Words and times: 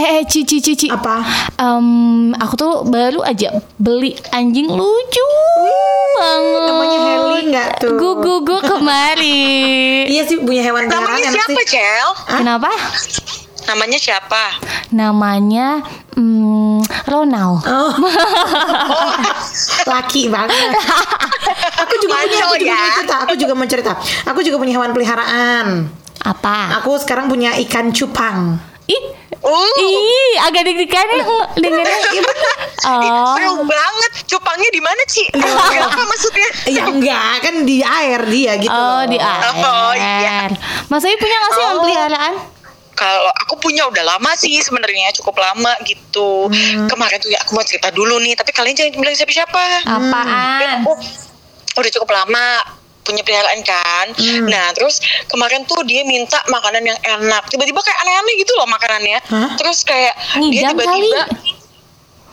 eh, 0.00 0.08
eh, 0.20 0.22
Cici, 0.24 0.64
Cici. 0.64 0.88
Apa? 0.88 1.20
Em, 1.60 2.32
aku 2.40 2.54
tuh 2.56 2.74
baru 2.88 3.20
aja 3.20 3.52
beli 3.76 4.16
anjing 4.32 4.68
lucu 4.72 5.28
banget. 6.16 6.62
namanya 6.68 6.98
Heli 7.00 7.40
nggak 7.52 7.68
tuh? 7.80 7.96
Gugu 7.96 8.34
gue 8.44 8.60
kemari. 8.64 9.40
Iya 10.12 10.26
sih 10.26 10.42
punya 10.42 10.64
hewan 10.66 10.90
peliharaan 10.90 11.22
Namanya 11.22 11.30
siapa, 11.30 11.60
sih. 11.62 11.66
Cel? 11.70 12.08
Kenapa? 12.26 12.70
Namanya 13.70 13.98
siapa? 14.00 14.42
Namanya 14.90 15.66
mm, 16.18 16.82
Ronald. 17.06 17.62
Oh. 17.62 17.92
Laki 19.92 20.26
banget. 20.26 20.70
aku 21.78 21.94
juga 22.02 22.14
punya, 22.26 22.38
aku 22.42 22.56
juga 22.58 22.74
ya. 22.74 22.82
cerita. 22.98 23.16
Aku 23.22 23.34
juga 23.38 23.52
mau 23.54 23.66
cerita. 23.70 23.92
Aku 24.26 24.40
juga 24.42 24.56
punya 24.58 24.72
hewan 24.80 24.90
peliharaan. 24.90 25.86
Apa? 26.26 26.82
Aku 26.82 26.98
sekarang 26.98 27.30
punya 27.30 27.54
ikan 27.64 27.94
cupang. 27.94 28.69
Ih, 28.90 29.02
Uh, 29.40 29.72
ih, 29.80 30.36
agak 30.44 30.68
deg-degan 30.68 31.00
ya 31.16 31.24
dengernya. 31.56 31.96
ih, 32.12 32.20
Oh, 32.84 33.32
seru 33.32 33.64
banget. 33.64 34.12
Cupangnya 34.28 34.68
di 34.68 34.84
mana, 34.84 35.00
Ci? 35.08 35.24
Apa 35.88 36.02
maksudnya? 36.04 36.48
Ya 36.68 36.84
enggak, 36.84 37.40
kan 37.40 37.54
di 37.64 37.80
air 37.80 38.20
dia 38.28 38.60
gitu. 38.60 38.68
oh 38.68 39.00
loh. 39.00 39.08
di 39.08 39.16
air. 39.16 39.40
Oh, 39.56 39.92
iya. 39.96 40.52
Mas 40.92 41.00
Ayu 41.02 41.16
punya 41.16 41.36
nggak 41.40 41.52
sih 41.56 41.64
Oh. 41.64 41.80
peliharaan? 41.80 42.34
Kalau 42.92 43.32
aku 43.32 43.54
punya 43.56 43.88
udah 43.88 44.04
lama 44.04 44.36
sih 44.36 44.60
sebenarnya 44.60 45.08
cukup 45.16 45.40
lama 45.40 45.72
gitu. 45.88 46.52
Kemarin 46.84 47.16
tuh 47.16 47.32
ya 47.32 47.40
aku 47.40 47.56
mau 47.56 47.64
cerita 47.64 47.88
dulu 47.88 48.20
nih, 48.20 48.36
tapi 48.36 48.52
kalian 48.52 48.76
jangan 48.76 48.92
bilang 48.92 49.16
siapa-siapa. 49.16 49.88
Apaan? 49.88 50.84
Aku 50.84 51.80
udah 51.80 51.90
cukup 51.96 52.12
lama 52.12 52.60
punya 53.10 53.26
peliharaan 53.26 53.60
kan. 53.66 54.06
Nah, 54.46 54.70
terus 54.78 55.02
kemarin 55.26 55.66
tuh 55.66 55.82
dia 55.82 56.06
minta 56.06 56.38
makanan 56.46 56.86
yang 56.86 56.98
enak. 57.18 57.50
Tiba-tiba 57.50 57.82
kayak 57.82 57.98
aneh-aneh 58.06 58.34
gitu 58.38 58.54
loh 58.54 58.70
makanannya. 58.70 59.18
Hah? 59.26 59.50
Terus 59.58 59.82
kayak 59.82 60.14
dia 60.50 60.70
Ngidam 60.70 60.78
tiba-tiba 60.78 61.22
kali. 61.26 61.58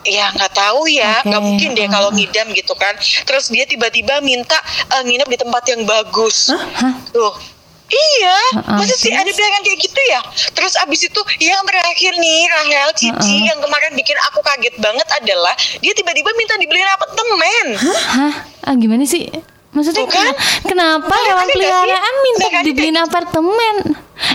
Ya 0.08 0.32
nggak 0.32 0.54
tahu 0.56 0.88
ya, 0.88 1.20
nggak 1.26 1.42
mungkin 1.44 1.76
deh 1.76 1.84
kalau 1.92 2.16
ngidam 2.16 2.48
gitu 2.56 2.72
kan. 2.80 2.96
Terus 3.28 3.52
dia 3.52 3.68
tiba-tiba 3.68 4.24
minta 4.24 4.56
eh, 4.96 5.04
nginep 5.04 5.28
di 5.28 5.38
tempat 5.42 5.64
yang 5.68 5.84
bagus. 5.84 6.48
Hah? 6.54 6.96
Tuh. 7.12 7.58
Iya, 7.88 8.40
Heeh. 8.60 8.78
masa 8.84 8.96
sih 9.00 9.16
ada 9.16 9.32
pilihan 9.32 9.64
kayak 9.64 9.80
gitu 9.80 10.02
ya? 10.12 10.20
Terus 10.52 10.76
abis 10.76 11.08
itu 11.08 11.22
yang 11.40 11.64
terakhir 11.64 12.20
nih 12.20 12.40
Rahel 12.52 12.92
Cici 12.92 13.48
yang 13.48 13.64
kemarin 13.64 13.96
bikin 13.96 14.20
aku 14.28 14.44
kaget 14.44 14.76
banget 14.84 15.08
adalah 15.16 15.56
dia 15.80 15.96
tiba-tiba 15.96 16.28
minta 16.36 16.60
dibeliin 16.60 16.84
apartemen. 16.84 17.66
Hah? 17.80 18.34
Ah, 18.68 18.76
gimana 18.76 19.08
sih? 19.08 19.32
Maksudnya 19.68 20.08
Tuh 20.08 20.10
kan? 20.10 20.34
kenapa 20.64 21.12
Kalian 21.12 21.28
hewan 21.28 21.48
peliharaan 21.52 22.16
minta 22.24 22.46
ada 22.50 22.62
dibeliin 22.64 22.98
apartemen? 22.98 23.76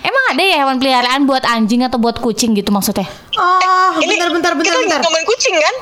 Emang 0.05 0.25
ada 0.31 0.43
ya 0.45 0.57
hewan 0.63 0.77
peliharaan 0.79 1.21
buat 1.25 1.43
anjing 1.43 1.83
atau 1.83 1.99
buat 1.99 2.21
kucing 2.21 2.53
gitu 2.55 2.71
maksudnya? 2.71 3.09
Oh, 3.35 3.97
Ini 3.99 4.13
bentar, 4.13 4.29
bentar, 4.31 4.53
bentar, 4.55 4.71
kita 4.71 4.79
bentar. 4.87 5.01
ngomongin 5.03 5.27
kucing 5.27 5.55
kan? 5.57 5.75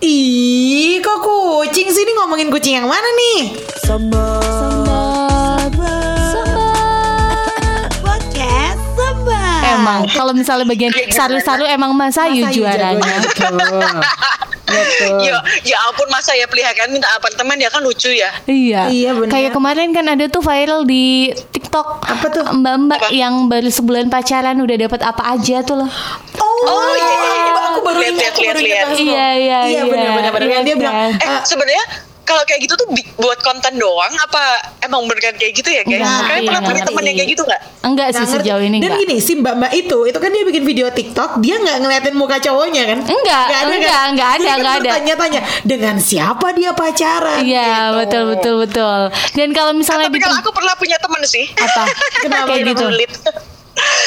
Ih, 0.00 1.00
kok 1.00 1.18
kucing 1.20 1.86
sih? 1.88 2.02
Ini 2.02 2.12
ngomongin 2.16 2.48
kucing 2.48 2.74
yang 2.76 2.88
mana 2.88 3.08
nih? 3.14 3.38
Emang 9.66 10.08
kalau 10.08 10.32
misalnya 10.32 10.66
bagian 10.66 10.92
saru-saru 11.10 11.66
emang 11.68 11.92
Mas 11.92 12.16
Ayu 12.16 12.42
Mas 12.42 12.54
Ayu 12.54 12.64
juaranya. 12.64 13.14
Betul. 14.66 15.22
Ya, 15.22 15.38
ya 15.62 15.76
ampun 15.86 16.10
masa 16.10 16.34
ya 16.34 16.44
peliharaan 16.44 16.90
minta 16.90 17.06
apartemen 17.14 17.54
ya 17.56 17.70
kan 17.70 17.80
lucu 17.80 18.10
ya. 18.10 18.30
Iya. 18.44 18.90
Iya, 18.90 19.10
bener. 19.14 19.30
Kayak 19.30 19.50
kemarin 19.54 19.94
kan 19.94 20.06
ada 20.06 20.26
tuh 20.26 20.42
viral 20.42 20.82
di 20.82 21.30
TikTok. 21.54 22.02
Apa 22.02 22.26
tuh? 22.28 22.44
Mbak-mbak 22.50 23.14
yang 23.14 23.46
baru 23.46 23.70
sebulan 23.70 24.10
pacaran 24.10 24.58
udah 24.58 24.76
dapat 24.76 25.00
apa 25.02 25.22
aja 25.32 25.62
tuh 25.62 25.86
loh. 25.86 25.90
Oh, 26.36 26.44
Oh, 26.66 26.92
iya, 26.96 27.04
iya, 27.06 27.32
iya. 27.36 27.52
Aku 27.68 27.80
baru 27.84 27.98
Lihat, 28.00 28.16
lihat, 28.16 28.56
lihat. 28.58 28.86
Iya, 28.96 28.96
iya, 28.96 29.26
Iya, 29.36 29.58
iya. 29.68 29.82
benar, 29.84 30.08
benar, 30.16 30.30
benar. 30.32 30.48
Iya 30.48 30.58
dia 30.64 30.74
bilang, 30.74 30.96
kan? 30.96 31.10
Eh, 31.14 31.28
eh, 31.28 31.40
sebenarnya 31.44 31.84
kalau 32.26 32.42
kayak 32.42 32.60
gitu 32.60 32.74
tuh 32.74 32.86
buat 33.16 33.38
konten 33.40 33.78
doang 33.78 34.10
apa 34.18 34.42
emang 34.82 35.06
beneran 35.06 35.38
kayak 35.38 35.54
gitu 35.54 35.70
ya 35.70 35.80
guys? 35.80 35.96
Enggak, 35.96 36.26
Kalian 36.26 36.42
iya, 36.42 36.48
pernah 36.50 36.62
punya 36.62 36.82
temen 36.82 37.02
yang 37.04 37.16
kayak 37.16 37.30
gitu 37.30 37.42
nggak? 37.42 37.60
Enggak 37.80 38.08
sih 38.12 38.26
sejauh 38.26 38.60
ini 38.60 38.76
Dan 38.76 38.90
enggak. 38.90 39.00
gini, 39.00 39.16
si 39.18 39.32
mbak-mbak 39.36 39.72
itu, 39.72 39.98
itu 40.04 40.18
kan 40.18 40.28
dia 40.28 40.42
bikin 40.42 40.62
video 40.62 40.86
TikTok, 40.90 41.38
dia 41.38 41.56
nggak 41.56 41.76
ngeliatin 41.78 42.14
muka 42.14 42.36
cowoknya 42.36 42.82
kan? 42.84 42.98
Enggak, 43.00 43.44
Nggak 43.46 43.60
ada, 43.62 43.72
enggak, 43.72 43.94
kan? 43.94 44.08
enggak 44.10 44.28
ada, 44.28 44.36
Dia 44.36 44.50
kan 44.50 44.58
enggak 44.58 44.76
ada. 44.76 44.90
Tanya-tanya, 44.92 45.40
dengan 45.62 45.96
siapa 45.96 46.46
dia 46.52 46.70
pacaran? 46.72 47.40
Iya, 47.40 47.70
gitu. 47.70 47.96
betul 47.96 48.22
betul 48.28 48.54
betul. 48.60 49.00
Dan 49.32 49.48
kalau 49.54 49.72
misalnya 49.72 50.10
Tapi 50.10 50.18
kalau 50.18 50.36
aku 50.36 50.50
pernah 50.50 50.74
punya 50.74 50.98
temen 50.98 51.22
sih. 51.22 51.46
apa? 51.54 51.82
Kenapa, 52.26 52.50
Kayak 52.50 52.74
gitu. 52.74 52.84
Sulit. 52.90 53.10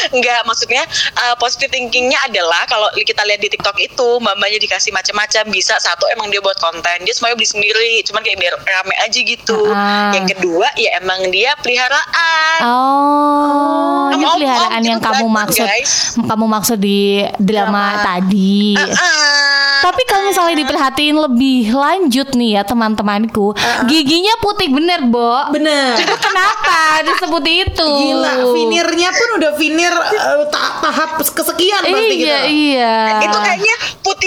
Enggak, 0.09 0.41
maksudnya 0.43 0.83
uh, 1.17 1.35
positive 1.35 1.69
thinkingnya 1.69 2.17
adalah 2.23 2.63
kalau 2.65 2.87
kita 2.95 3.21
lihat 3.23 3.39
di 3.39 3.49
TikTok 3.49 3.77
itu 3.77 4.07
mbak-mbaknya 4.17 4.59
dikasih 4.59 4.89
macam-macam 4.89 5.43
bisa 5.49 5.75
satu 5.77 6.07
emang 6.09 6.27
dia 6.27 6.39
buat 6.39 6.57
konten 6.57 6.77
dia 6.99 7.11
semuanya 7.11 7.35
beli 7.35 7.47
sendiri 7.47 7.67
cuman 8.03 8.21
kayak 8.21 8.37
biar 8.37 8.53
rame 8.57 8.95
aja 8.97 9.19
gitu 9.19 9.59
Ah. 9.69 10.11
yang 10.11 10.25
kedua 10.25 10.67
ya 10.75 10.97
emang 10.97 11.29
dia 11.29 11.53
peliharaan 11.57 12.61
Oh, 12.61 14.09
ini 14.11 14.23
peliharaan 14.25 14.81
yang 14.81 14.99
kamu 14.99 15.25
maksud, 15.25 15.63
guys. 15.63 16.15
kamu 16.17 16.45
maksud 16.45 16.77
di 16.77 17.23
drama, 17.35 17.95
Drama. 17.95 18.03
tadi. 18.03 18.75
Ah, 18.75 19.79
Tapi 19.81 20.01
kalau 20.03 20.27
misalnya 20.27 20.59
diperhatiin 20.59 21.15
lebih 21.15 21.71
lanjut 21.71 22.27
nih 22.33 22.49
ya 22.53 22.63
teman-temanku, 22.63 23.55
giginya 23.85 24.35
putih 24.39 24.67
bener, 24.67 25.07
Bo. 25.07 25.49
Bener. 25.49 25.95
Itu 25.95 26.15
kenapa 26.15 26.79
disebut 27.07 27.43
itu? 27.47 27.87
Gila, 27.87 28.33
vinirnya 28.51 29.09
pun 29.09 29.29
udah 29.39 29.51
vinir 29.69 29.93
eh, 29.93 30.43
ta- 30.49 30.75
tahap 30.81 31.09
kesekian 31.21 31.81
pasti 31.85 32.15
gitu. 32.17 32.25
Iya, 32.25 32.39
iya. 32.49 32.93
itu 33.21 33.37
kayaknya 33.37 33.75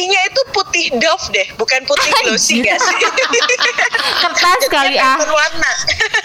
putihnya 0.02 0.20
itu 0.26 0.42
putih 0.50 0.86
Dove 0.98 1.26
deh 1.30 1.46
bukan 1.54 1.80
putih 1.86 2.10
glossy 2.26 2.58
gak 2.66 2.78
sih 2.82 2.96
Kertas 4.22 4.66
kali, 4.66 4.98
ah. 4.98 5.14
berwarna 5.22 5.70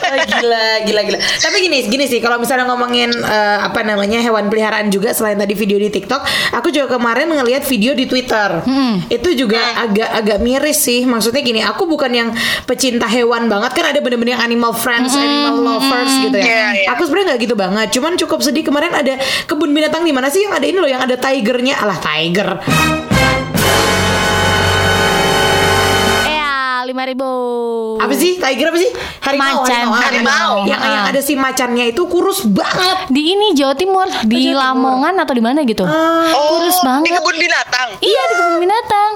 Oh, 0.08 0.18
gila, 0.24 0.88
gila, 0.88 1.02
gila. 1.04 1.20
Tapi 1.20 1.58
gini, 1.68 1.84
gini 1.90 2.06
sih. 2.08 2.24
Kalau 2.24 2.40
misalnya 2.40 2.64
ngomongin 2.70 3.12
eh, 3.12 3.60
apa 3.60 3.84
namanya 3.84 4.24
hewan 4.24 4.48
peliharaan 4.48 4.88
juga 4.88 5.12
selain 5.12 5.36
tadi 5.36 5.52
video 5.52 5.76
di 5.76 5.92
TikTok, 5.92 6.22
aku 6.56 6.72
juga 6.72 6.96
kemarin 6.96 7.28
ngelihat 7.28 7.68
video 7.68 7.92
di 7.92 8.08
Twitter. 8.08 8.64
Itu 9.12 9.36
juga 9.36 9.60
agak-agak 9.84 10.38
miris 10.40 10.80
sih. 10.80 11.04
Maksudnya 11.04 11.42
gini, 11.44 11.60
aku 11.60 11.90
bukan 11.90 12.12
yang 12.14 12.30
pecinta 12.64 13.04
hewan 13.10 13.52
banget 13.52 13.76
kan 13.76 13.86
ada 13.92 14.00
bener-bener 14.00 14.40
yang 14.40 14.44
animal 14.48 14.72
friends, 14.72 15.12
animal 15.12 15.60
lovers 15.60 16.14
gitu 16.24 16.38
ya. 16.40 16.46
Iya, 16.46 16.68
iya. 16.72 16.88
Aku 16.96 17.04
sebenarnya 17.04 17.36
nggak 17.36 17.42
gitu 17.44 17.56
banget. 17.58 17.88
Cuman 17.92 18.14
cukup 18.16 18.40
sedih 18.40 18.64
kemarin 18.64 18.96
ada 18.96 19.20
kebun 19.50 19.76
binatang 19.76 20.08
di 20.08 20.14
mana 20.16 20.32
sih 20.32 20.46
yang 20.48 20.56
ada 20.56 20.64
ini 20.64 20.78
loh, 20.80 20.90
yang 20.90 21.04
ada 21.04 21.20
tigernya. 21.20 21.84
Alah 21.84 22.00
tiger. 22.00 22.50
Lima 26.98 27.06
ribu. 27.06 27.30
Apa 28.02 28.10
sih 28.12 28.42
tiger 28.42 28.74
apa 28.74 28.78
sih? 28.82 28.90
Harimau. 29.22 29.62
Macan. 29.62 29.86
Harimau. 29.94 30.54
Yang, 30.66 30.82
yang 30.82 31.06
ada 31.06 31.22
si 31.22 31.38
macannya 31.38 31.86
itu 31.86 32.10
kurus 32.10 32.42
banget. 32.42 33.06
Di 33.08 33.38
ini 33.38 33.54
Jawa 33.54 33.78
Timur, 33.78 34.10
di 34.26 34.50
Jawa 34.50 34.50
Timur. 34.50 34.58
Lamongan 34.58 35.14
atau 35.22 35.34
di 35.38 35.44
mana 35.46 35.62
gitu? 35.62 35.86
Ah. 35.86 36.34
Kurus 36.34 36.82
Oh, 36.82 36.90
banget. 36.90 37.06
di 37.06 37.12
kebun 37.14 37.38
binatang 37.38 37.90
Iya 38.02 38.22
di 38.24 38.34
kebun 38.34 38.58
binatang. 38.60 39.12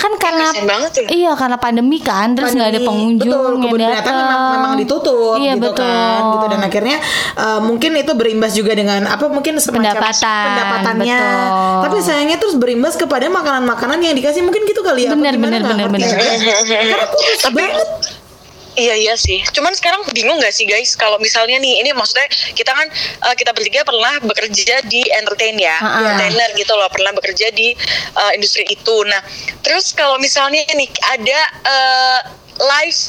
Kan 0.00 0.16
karena 0.16 0.48
banget 0.64 0.92
ya. 0.96 1.08
Iya 1.12 1.32
karena 1.36 1.60
pandemi 1.60 2.00
kan 2.00 2.32
terus 2.32 2.56
nggak 2.56 2.72
ada 2.72 2.80
pengunjung 2.80 3.28
betul, 3.28 3.52
kebun 3.60 3.76
binatang 3.76 4.16
memang, 4.16 4.40
memang 4.56 4.72
ditutup 4.80 5.36
Iya 5.36 5.52
gitu 5.60 5.68
betul. 5.68 5.84
kan 5.84 6.20
gitu 6.32 6.46
dan 6.48 6.60
akhirnya 6.64 6.96
uh, 7.36 7.60
mungkin 7.60 7.90
itu 8.00 8.12
berimbas 8.16 8.52
juga 8.56 8.72
dengan 8.72 9.04
apa 9.04 9.28
mungkin 9.28 9.60
semacam 9.60 9.92
Pendapatan, 9.92 10.44
pendapatannya 10.48 11.20
betul. 11.20 11.80
tapi 11.84 11.96
sayangnya 12.00 12.36
terus 12.40 12.56
berimbas 12.56 12.96
kepada 12.96 13.28
makanan-makanan 13.28 14.00
yang 14.00 14.16
dikasih 14.16 14.40
mungkin 14.40 14.64
gitu 14.64 14.80
kali 14.80 15.04
ya 15.04 15.12
bener, 15.12 15.36
ngerti 15.36 15.60
bener. 15.60 16.00
juga. 16.00 16.16
karena 16.64 17.06
kurus 17.06 17.40
Tapi- 17.44 17.60
banget 17.60 17.88
Iya 18.72 18.94
iya 18.94 19.14
sih. 19.14 19.42
Cuman 19.50 19.74
sekarang 19.74 20.06
bingung 20.10 20.38
gak 20.38 20.50
sih 20.50 20.62
guys 20.62 20.94
kalau 20.94 21.18
misalnya 21.18 21.58
nih 21.58 21.80
ini 21.80 21.90
maksudnya 21.90 22.24
kita 22.54 22.70
kan 22.70 22.86
eh, 23.26 23.34
kita 23.34 23.50
bertiga 23.50 23.82
pernah 23.82 24.18
bekerja 24.20 24.82
di 24.86 25.02
entertain 25.10 25.54
ya, 25.54 25.74
Ha-ha. 25.74 25.98
entertainer 26.00 26.48
gitu 26.54 26.72
loh, 26.72 26.86
pernah 26.86 27.10
bekerja 27.10 27.50
di 27.50 27.74
eh, 28.12 28.30
industri 28.32 28.62
itu. 28.64 28.96
Nah, 29.04 29.18
terus 29.60 29.90
kalau 29.90 30.16
misalnya 30.16 30.62
nih 30.70 30.86
ada 31.08 31.40
eh, 31.66 32.18
live 32.60 33.00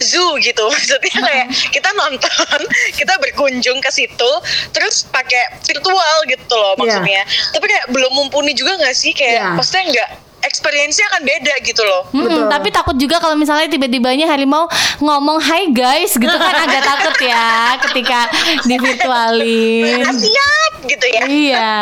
zoo 0.00 0.40
gitu 0.40 0.64
maksudnya 0.72 1.12
kayak 1.12 1.46
kita 1.68 1.92
nonton 1.92 2.60
kita 2.98 3.20
berkunjung 3.20 3.78
ke 3.78 3.92
situ 3.92 4.30
terus 4.72 5.04
pakai 5.06 5.60
virtual 5.60 6.16
gitu 6.24 6.54
loh 6.56 6.72
Iya. 6.72 6.80
maksudnya 6.80 7.22
tapi 7.52 7.68
kayak 7.68 7.86
belum 7.92 8.08
mumpuni 8.10 8.56
juga 8.56 8.80
nggak 8.80 8.96
sih 8.96 9.12
kayak 9.12 9.36
Iya. 9.36 9.48
maksudnya 9.52 9.84
nggak 9.92 10.10
experience-nya 10.40 11.06
akan 11.10 11.22
beda 11.22 11.54
gitu 11.62 11.82
loh. 11.82 12.02
Mm-mm, 12.10 12.48
tapi 12.48 12.68
takut 12.68 12.96
juga 12.96 13.20
kalau 13.20 13.36
misalnya 13.36 13.68
tiba-tibanya 13.68 14.24
harimau 14.26 14.66
ngomong 14.98 15.38
hai 15.38 15.68
guys 15.70 16.16
gitu 16.16 16.32
kan 16.32 16.54
agak 16.60 16.82
takut 16.82 17.16
ya 17.20 17.46
ketika 17.88 18.18
di 18.64 18.76
virtualin. 18.76 20.02
Nah, 20.02 20.14
siap 20.14 20.72
gitu 20.84 21.06
ya. 21.06 21.22
Iya. 21.26 21.72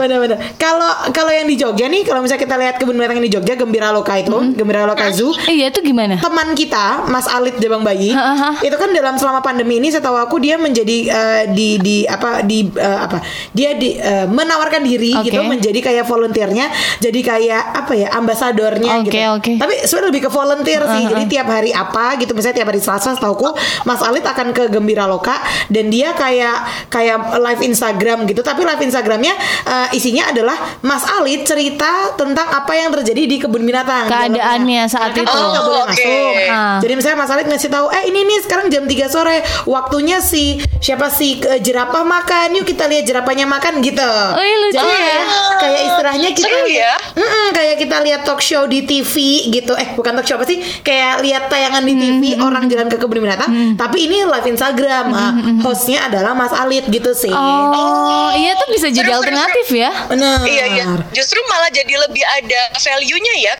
Bener. 0.00 0.38
Kalau 0.56 0.90
kalau 1.12 1.30
yang 1.30 1.44
di 1.44 1.56
Jogja 1.56 1.86
nih, 1.86 2.02
kalau 2.02 2.24
misalnya 2.24 2.42
kita 2.42 2.56
lihat 2.56 2.74
kebun 2.76 2.96
binatang 2.96 3.20
di 3.20 3.28
Jogja, 3.28 3.54
Gembira 3.54 3.92
Loka 3.92 4.16
itu, 4.16 4.32
Gembira 4.56 4.88
Loka 4.88 5.08
Zoo, 5.12 5.32
Iya 5.46 5.68
itu 5.68 5.80
gimana? 5.82 6.16
teman 6.16 6.56
kita 6.56 7.06
Mas 7.06 7.28
Alit 7.28 7.56
Jabang 7.58 7.84
Bayi 7.84 8.10
Ha, 8.10 8.22
ha, 8.22 8.34
ha. 8.34 8.50
itu 8.62 8.72
kan 8.74 8.90
dalam 8.90 9.14
selama 9.16 9.40
pandemi 9.40 9.76
ini 9.76 9.92
setahu 9.92 10.16
aku 10.16 10.40
dia 10.40 10.56
menjadi 10.56 10.98
eh, 11.06 11.42
di 11.52 11.76
di 11.78 11.96
apa 12.08 12.40
di 12.42 12.64
eh, 12.72 12.98
apa 13.02 13.20
dia 13.52 13.76
di 13.76 13.98
eh, 13.98 14.24
menawarkan 14.26 14.82
diri 14.82 15.12
Oke. 15.14 15.28
gitu 15.28 15.40
menjadi 15.42 15.78
kayak 15.80 16.04
volunteernya 16.06 16.66
jadi 16.98 17.20
kayak 17.20 17.62
apa 17.76 17.92
ya 17.94 18.05
ambasadornya 18.10 18.92
Oke, 19.00 19.08
gitu 19.08 19.18
oke. 19.32 19.52
tapi 19.58 19.74
sebenarnya 19.82 20.08
lebih 20.08 20.22
ke 20.22 20.30
volunteer 20.30 20.82
sih 20.86 21.02
jadi 21.06 21.24
tiap 21.26 21.48
hari 21.48 21.70
apa 21.70 22.16
gitu 22.16 22.32
misalnya 22.32 22.62
tiap 22.62 22.68
hari 22.68 22.80
Selasa 22.80 23.12
setahuku 23.12 23.50
Mas 23.82 24.00
Alit 24.00 24.22
akan 24.22 24.50
ke 24.50 24.68
Gembira 24.68 25.04
Loka 25.04 25.36
dan 25.66 25.88
dia 25.88 26.12
kayak 26.12 26.56
kayak 26.86 27.18
live 27.36 27.62
Instagram 27.62 28.24
gitu 28.24 28.40
tapi 28.40 28.62
live 28.62 28.80
Instagramnya 28.80 29.34
eh, 29.64 29.88
isinya 29.92 30.28
adalah 30.28 30.56
Mas 30.80 31.02
Alit 31.08 31.42
cerita 31.42 32.12
tentang 32.14 32.46
apa 32.46 32.72
yang 32.72 32.92
terjadi 32.92 33.22
di 33.24 33.36
kebun 33.38 33.62
binatang 33.62 34.06
Keadaannya 34.06 34.82
saat 34.86 35.12
itu. 35.12 35.26
boleh 35.26 35.54
Oh, 35.56 35.82
oke. 35.82 35.92
masuk. 35.92 36.32
Ah. 36.48 36.78
Jadi 36.78 36.92
misalnya 36.94 37.18
Mas 37.18 37.30
Alid 37.30 37.46
ngasih 37.46 37.68
tahu, 37.68 37.86
eh 37.88 38.04
ini 38.06 38.22
nih 38.22 38.38
sekarang 38.40 38.66
jam 38.66 38.84
3 38.84 39.06
sore, 39.06 39.36
waktunya 39.64 40.18
si 40.18 40.56
siapa 40.78 41.08
si 41.08 41.38
eh, 41.38 41.58
jerapah 41.58 42.02
makan, 42.02 42.54
yuk 42.54 42.64
kita 42.64 42.86
lihat 42.86 43.04
jerapahnya 43.04 43.44
makan 43.44 43.80
gitu. 43.80 44.02
Oh, 44.02 44.38
iya, 44.38 44.56
lucu 44.58 44.76
Jadi 44.76 44.92
ya. 44.92 45.20
kayak, 45.56 45.80
istilahnya 45.84 46.28
kita 46.32 46.46
Seru 46.48 46.66
ya. 46.66 46.92
Mm-mm, 47.14 47.46
kayak 47.52 47.76
kita 47.78 47.95
lihat 48.00 48.24
talk 48.24 48.40
show 48.40 48.64
di 48.64 48.82
TV 48.82 49.14
gitu. 49.50 49.72
Eh 49.72 49.94
bukan 49.94 50.16
talk 50.16 50.26
show 50.26 50.36
apa 50.36 50.44
sih? 50.44 50.58
Kayak 50.80 51.20
lihat 51.20 51.42
tayangan 51.46 51.82
di 51.82 51.94
TV 51.94 52.22
orang 52.38 52.66
jalan 52.66 52.86
ke 52.86 52.96
kebun 52.96 53.20
binatang. 53.20 53.50
Tapi 53.74 53.96
ini 54.04 54.24
live 54.24 54.46
Instagram. 54.46 55.06
Ah, 55.10 55.32
hostnya 55.62 56.04
adalah 56.04 56.32
Mas 56.32 56.50
Alid 56.50 56.88
gitu 56.88 57.12
sih. 57.12 57.30
Oh, 57.30 58.30
iya 58.32 58.52
tuh 58.54 58.68
bisa 58.68 58.88
jadi 58.88 59.06
Seru, 59.06 59.12
seru, 59.12 59.20
alternatif 59.22 59.66
ya. 59.70 59.90
Benar. 60.06 60.38
Iya 60.42 60.64
iya. 60.72 60.84
Justru 61.12 61.38
malah 61.46 61.70
jadi 61.70 61.94
lebih 61.96 62.24
ada 62.24 62.60
value-nya 62.76 63.34
ya. 63.38 63.54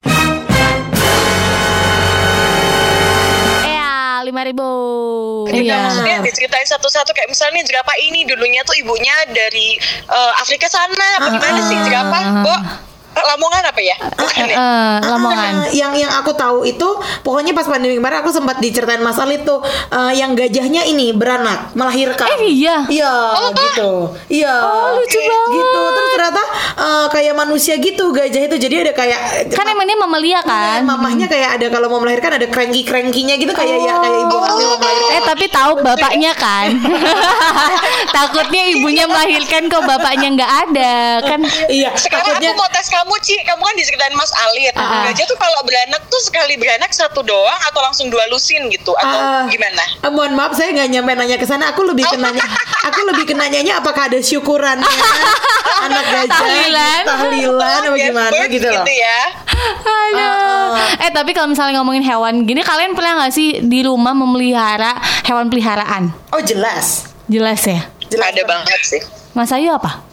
Iya, 3.62 4.22
lima 4.24 4.42
ribu. 4.42 4.68
Jadi 5.46 5.66
Iya. 5.66 5.78
maksudnya 5.82 6.16
diceritain 6.20 6.66
satu-satu 6.66 7.10
kayak 7.12 7.28
misalnya 7.30 7.62
jerapah 7.62 7.96
ini 7.98 8.26
dulunya 8.26 8.60
tuh 8.62 8.76
ibunya 8.76 9.14
dari 9.30 9.78
eh, 10.06 10.32
Afrika 10.40 10.66
sana. 10.66 11.08
Apa 11.22 11.28
gimana 11.32 11.60
sih 11.62 11.78
jerapah? 11.82 12.22
Kok 12.42 12.60
Lamongan 13.16 13.62
apa 13.64 13.80
ya? 13.80 13.96
Bukan 14.12 14.44
ya? 14.44 14.54
eh, 14.54 14.96
Lamongan. 15.02 15.52
Ah, 15.56 15.68
yang 15.70 15.92
yang 15.92 16.12
aku 16.12 16.32
tahu 16.32 16.62
itu 16.62 16.84
pokoknya 17.20 17.52
pas 17.52 17.64
pandemi 17.64 17.94
kemarin 17.94 18.20
aku 18.20 18.28
sempat 18.28 18.58
diceritain 18.58 19.00
Mas 19.00 19.16
Ali 19.16 19.40
tuh 19.40 19.60
eh, 19.88 20.12
yang 20.14 20.32
gajahnya 20.32 20.84
ini 20.84 21.10
beranak 21.10 21.72
melahirkan. 21.72 22.28
Eh, 22.36 22.52
iya? 22.54 22.84
Iya 22.86 23.12
Oh, 23.32 23.48
gitu. 23.50 23.90
Iya. 24.28 24.54
Oh, 24.54 24.88
lucu 24.94 25.18
banget. 25.18 25.54
Gitu. 25.54 25.80
Terus 25.88 26.10
ternyata 26.12 26.42
eh, 26.76 27.06
kayak 27.08 27.34
manusia 27.34 27.74
gitu 27.76 28.04
gajah 28.10 28.42
itu. 28.42 28.56
Jadi 28.58 28.74
ada 28.82 28.92
kayak 28.92 29.20
Kan 29.50 29.64
emang 29.66 29.84
dia 29.84 29.96
mamalia 29.96 30.40
kan. 30.40 30.80
mamahnya 30.82 31.26
kayak 31.26 31.56
ada 31.56 31.66
kalau 31.68 31.88
mau 31.88 31.98
melahirkan 31.98 32.34
ada 32.34 32.46
cranky 32.46 32.82
crankynya 32.82 33.36
gitu 33.36 33.50
kayak 33.50 33.76
ya 33.78 33.94
kayak 33.96 34.18
ibu 34.22 34.36
hamil 34.36 34.66
mau 34.66 34.78
melahirkan. 34.78 35.12
Eh 35.12 35.22
tapi 35.24 35.46
tahu 35.48 35.72
bapaknya 35.80 36.32
kan. 36.32 36.68
Takutnya 38.16 38.62
ibunya 38.70 39.04
melahirkan 39.04 39.66
kok 39.66 39.82
bapaknya 39.82 40.28
nggak 40.32 40.52
ada 40.64 40.94
kan. 41.22 41.40
Iya. 41.66 41.90
Sekarang 41.96 42.26
takutnya- 42.28 42.52
aku 42.52 42.58
mau 42.58 42.68
tes 42.68 42.86
kamu 42.86 43.05
Ci, 43.16 43.34
kamu 43.42 43.58
kan 43.58 43.74
diceritain 43.74 44.12
Mas 44.12 44.30
Alit. 44.30 44.70
Ah. 44.72 45.02
Gajah 45.04 45.24
tuh 45.24 45.34
kalau 45.34 45.58
beranak 45.62 45.98
tuh 46.06 46.20
sekali 46.20 46.54
beranak 46.54 46.90
satu 46.90 47.20
doang 47.20 47.58
atau 47.64 47.80
langsung 47.80 48.06
dua 48.06 48.22
lusin 48.26 48.66
gitu 48.66 48.92
atau 48.92 49.18
Ah, 49.18 49.44
gimana? 49.46 49.82
ah, 49.98 50.08
mohon 50.08 50.30
maaf 50.32 50.52
saya 50.52 50.70
nggak 50.70 50.88
nyampe 50.88 51.12
nanya 51.12 51.34
ke 51.34 51.42
sana. 51.42 51.70
Aku 51.70 51.82
lebih 51.82 52.04
Oh. 52.04 52.12
kenanya, 52.12 52.44
aku 52.88 53.00
lebih 53.04 53.24
kenanyanya 53.26 53.78
apakah 53.78 54.06
ada 54.06 54.18
syukurannya 54.18 54.86
anak 55.78 56.04
gajah, 56.04 56.30
Tahlilan. 56.30 57.02
tahlilan, 57.04 57.80
apa 57.84 57.96
gimana 57.96 58.30
birth 58.30 58.50
gitu 58.52 58.68
loh. 58.68 58.84
ya. 58.86 59.20
Aduh. 59.82 60.70
Eh 61.00 61.10
tapi 61.10 61.30
kalau 61.32 61.48
misalnya 61.48 61.78
ngomongin 61.78 62.02
hewan 62.02 62.42
gini 62.42 62.60
kalian 62.60 62.92
pernah 62.92 63.18
nggak 63.18 63.32
sih 63.32 63.58
di 63.60 63.82
rumah 63.82 64.12
memelihara 64.12 64.94
hewan 65.22 65.48
peliharaan? 65.48 66.14
Oh 66.30 66.40
jelas, 66.40 67.10
Jelas 67.26 67.64
ya. 67.64 67.90
jelas. 68.06 68.30
Ada 68.30 68.42
banget 68.44 68.80
sih. 68.82 69.00
Mas 69.32 69.50
Ayu 69.50 69.72
apa? 69.72 70.04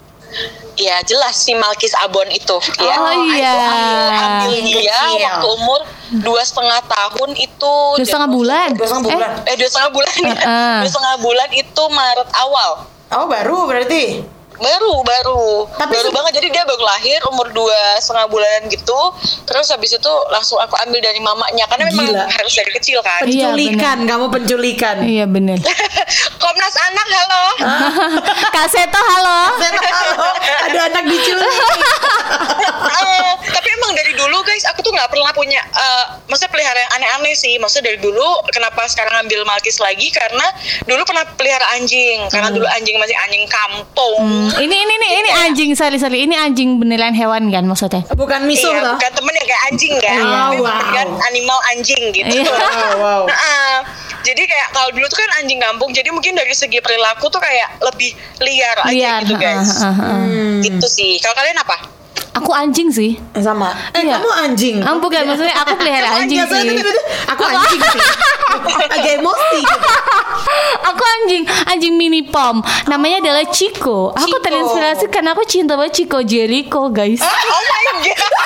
Ya 0.74 0.98
jelas 1.06 1.38
si 1.38 1.54
Malkis 1.54 1.94
Abon 2.02 2.26
itu 2.28 2.58
ya. 2.82 2.96
Oh, 2.98 3.14
iya. 3.30 3.52
Aku 3.54 4.14
ambil 4.18 4.52
dia 4.58 4.90
Kecil. 4.90 5.22
waktu 5.22 5.46
umur 5.54 5.80
dua 6.20 6.42
setengah 6.42 6.80
tahun 6.82 7.30
itu. 7.38 7.74
Dua 7.94 8.06
setengah 8.06 8.30
bulan. 8.30 8.68
Dua 8.74 8.86
setengah 8.86 9.04
bulan. 9.06 9.30
Eh 9.46 9.54
dua 9.54 9.68
setengah 9.70 9.90
bulan 9.94 10.14
ya. 10.18 10.34
Heeh. 10.34 10.76
Dua 10.82 10.90
setengah 10.90 11.16
bulan 11.22 11.48
itu 11.54 11.82
Maret 11.86 12.28
awal. 12.34 12.70
Oh 13.14 13.26
baru 13.26 13.58
berarti. 13.70 14.04
Baru, 14.54 15.02
baru, 15.02 15.66
Tapi 15.66 15.98
baru 15.98 16.14
banget. 16.14 16.38
Jadi 16.38 16.54
dia 16.54 16.62
baru 16.62 16.78
lahir 16.78 17.18
umur 17.26 17.50
dua 17.50 17.98
setengah 17.98 18.30
bulanan 18.30 18.70
gitu. 18.70 18.94
Terus 19.42 19.66
habis 19.66 19.90
itu 19.90 20.12
langsung 20.30 20.62
aku 20.62 20.78
ambil 20.78 21.02
dari 21.02 21.18
mamanya 21.18 21.66
karena 21.66 21.90
memang 21.90 22.06
Gila. 22.06 22.22
harus 22.30 22.54
dari 22.54 22.70
kecil 22.70 23.02
kan. 23.02 23.26
Iya, 23.26 23.50
Penculikan, 23.50 24.06
kamu 24.06 24.30
penculikan. 24.30 24.96
Iya 25.02 25.26
bener. 25.26 25.58
Komnas 26.42 26.74
Anak, 26.86 27.06
halo. 27.18 27.42
Kak 28.54 28.66
Seto 28.70 28.94
halo. 28.94 29.38
Halo, 29.58 29.58
ada 29.58 29.90
anak 29.90 30.18
diculik. 31.08 31.54
Eh, 32.94 33.32
tapi 33.52 33.68
emang 33.68 33.92
dari 33.92 34.12
dulu 34.16 34.38
guys, 34.54 34.70
aku 34.70 34.80
tuh 34.80 34.94
nggak 34.94 35.10
pernah 35.10 35.34
punya, 35.34 35.58
eh, 35.58 36.04
maksudnya 36.30 36.46
pelihara 36.48 36.78
yang 36.78 36.92
aneh-aneh 36.94 37.34
sih. 37.34 37.58
Maksudnya 37.58 37.90
dari 37.90 37.98
dulu, 37.98 38.22
kenapa 38.48 38.86
sekarang 38.86 39.26
ambil 39.26 39.42
Malkis 39.42 39.82
lagi? 39.82 40.14
Karena 40.14 40.46
dulu 40.86 41.02
pernah 41.02 41.26
pelihara 41.34 41.74
anjing. 41.74 42.22
Karena 42.30 42.54
dulu 42.54 42.62
anjing 42.64 42.94
masih 42.94 43.18
anjing 43.18 43.42
kampung. 43.50 44.22
Hmm, 44.22 44.48
Ini 44.54 44.76
ini 44.76 44.94
ini 44.94 45.08
ini 45.18 45.30
anjing 45.42 45.70
sorry 45.74 45.98
sorry 45.98 46.22
ini 46.22 46.38
anjing 46.38 46.78
beneran 46.78 47.10
hewan 47.12 47.50
kan 47.50 47.66
maksudnya? 47.66 48.06
Bukan 48.08 48.46
misuh 48.46 48.70
Iya, 48.70 48.78
loh. 48.80 48.94
bukan 48.94 49.10
temen 49.12 49.34
yang 49.34 49.48
kayak 49.50 49.62
anjing 49.66 49.94
kan, 49.98 50.14
Iya. 50.14 50.22
tapi 50.22 50.56
Wow. 50.56 50.70
beneran 50.70 51.08
animal 51.26 51.58
anjing 51.68 52.02
gitu. 52.14 52.30
Iya. 52.32 52.54
Wow, 52.84 52.94
wow. 52.96 53.22
Nah, 53.26 53.82
jadi 54.22 54.42
kayak 54.44 54.68
kalau 54.70 54.88
dulu 54.94 55.06
tuh 55.08 55.18
kan 55.18 55.30
anjing 55.36 55.58
kampung, 55.58 55.90
jadi 55.90 56.08
mungkin 56.08 56.38
dari 56.38 56.54
segi 56.54 56.78
perilaku 56.78 57.26
tuh 57.26 57.42
kayak 57.42 57.82
lebih 57.82 58.14
liar, 58.38 58.76
aja 58.78 58.92
Liar. 58.92 59.20
gitu 59.20 59.34
guys. 59.34 59.82
ah, 59.82 59.90
ah, 59.90 60.02
ah. 60.14 60.62
Itu 60.62 60.86
sih. 60.86 61.18
Kalau 61.18 61.34
kalian 61.34 61.58
apa? 61.58 61.93
Aku 62.34 62.50
anjing 62.50 62.90
sih. 62.90 63.14
Sama. 63.38 63.70
Eh 63.94 64.02
Iya. 64.02 64.18
kamu 64.18 64.30
anjing. 64.42 64.76
Ah, 64.82 64.98
bukan, 64.98 65.22
maksudnya 65.22 65.54
aku 65.54 65.78
pelihara 65.78 66.18
anjing 66.18 66.42
Iya, 66.42 66.50
sih. 66.50 66.66
Aku 67.30 67.42
anjing 67.46 67.80
sih. 67.80 68.00
Agak 68.94 69.12
emosi 69.22 69.58
gitu. 69.62 69.88
Aku 70.82 71.02
anjing, 71.20 71.42
anjing 71.70 71.94
mini 71.94 72.26
pom. 72.26 72.58
Namanya 72.90 73.22
adalah 73.22 73.44
Chico. 73.54 74.10
Aku 74.12 74.36
terinspirasi 74.42 75.06
karena 75.08 75.30
aku 75.32 75.46
cinta 75.46 75.78
banget 75.78 76.02
Chico 76.02 76.18
Jericho, 76.22 76.90
guys. 76.90 77.22
Oh 77.22 77.62
my 77.62 77.84
god. 78.02 78.32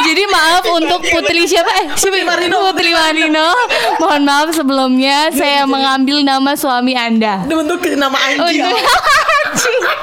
Jadi 0.00 0.22
maaf 0.26 0.64
untuk 0.66 1.00
Putri 1.06 1.46
siapa? 1.46 1.70
Eh, 1.70 1.86
siapa? 1.94 2.18
Putri 2.18 2.24
Marino, 2.26 2.56
Putri 2.72 2.90
Marino. 2.90 3.46
Mohon 4.02 4.22
maaf 4.26 4.48
sebelumnya 4.50 5.30
saya 5.30 5.62
mengambil 5.70 6.24
nama 6.26 6.56
suami 6.58 6.98
Anda. 6.98 7.46
Bentuk 7.46 7.84
nama 7.94 8.18
anjing. 8.18 8.42
Untuk 8.42 8.74
anjing. 8.74 8.74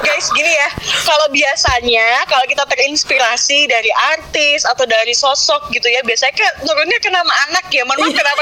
Guys, 0.03 0.27
gini 0.33 0.51
ya. 0.51 0.69
Kalau 1.07 1.27
biasanya 1.31 2.25
kalau 2.27 2.45
kita 2.47 2.63
terinspirasi 2.67 3.67
dari 3.69 3.91
artis 4.15 4.67
atau 4.67 4.83
dari 4.83 5.13
sosok 5.15 5.71
gitu 5.71 5.87
ya, 5.87 6.03
biasanya 6.03 6.33
kan 6.35 6.51
turunnya 6.63 6.99
ke 6.99 7.09
nama 7.11 7.33
anak 7.49 7.65
ya. 7.71 7.83
Maaf 7.87 8.11
kenapa 8.11 8.41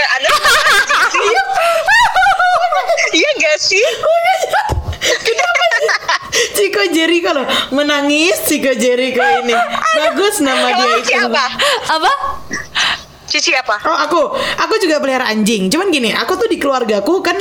sih? 1.14 1.30
Iya 3.16 3.30
gak 3.40 3.58
sih? 3.62 3.86
Chico 6.56 6.82
Jericho 6.92 7.32
loh 7.32 7.48
menangis 7.72 8.44
Chico 8.48 8.74
Jericho 8.76 9.22
ini 9.22 9.56
bagus 9.96 10.42
nama 10.42 10.68
dia 10.74 10.84
Kalau 10.84 10.98
itu 11.00 11.14
apa? 11.16 11.46
Apa? 11.96 12.12
Cici 13.26 13.52
apa? 13.52 13.76
oh 13.84 13.98
aku 14.08 14.22
aku 14.36 14.74
juga 14.80 15.00
pelihara 15.04 15.28
anjing 15.28 15.68
cuman 15.68 15.92
gini 15.92 16.12
aku 16.16 16.40
tuh 16.40 16.48
di 16.48 16.58
keluargaku 16.60 17.20
kan 17.20 17.36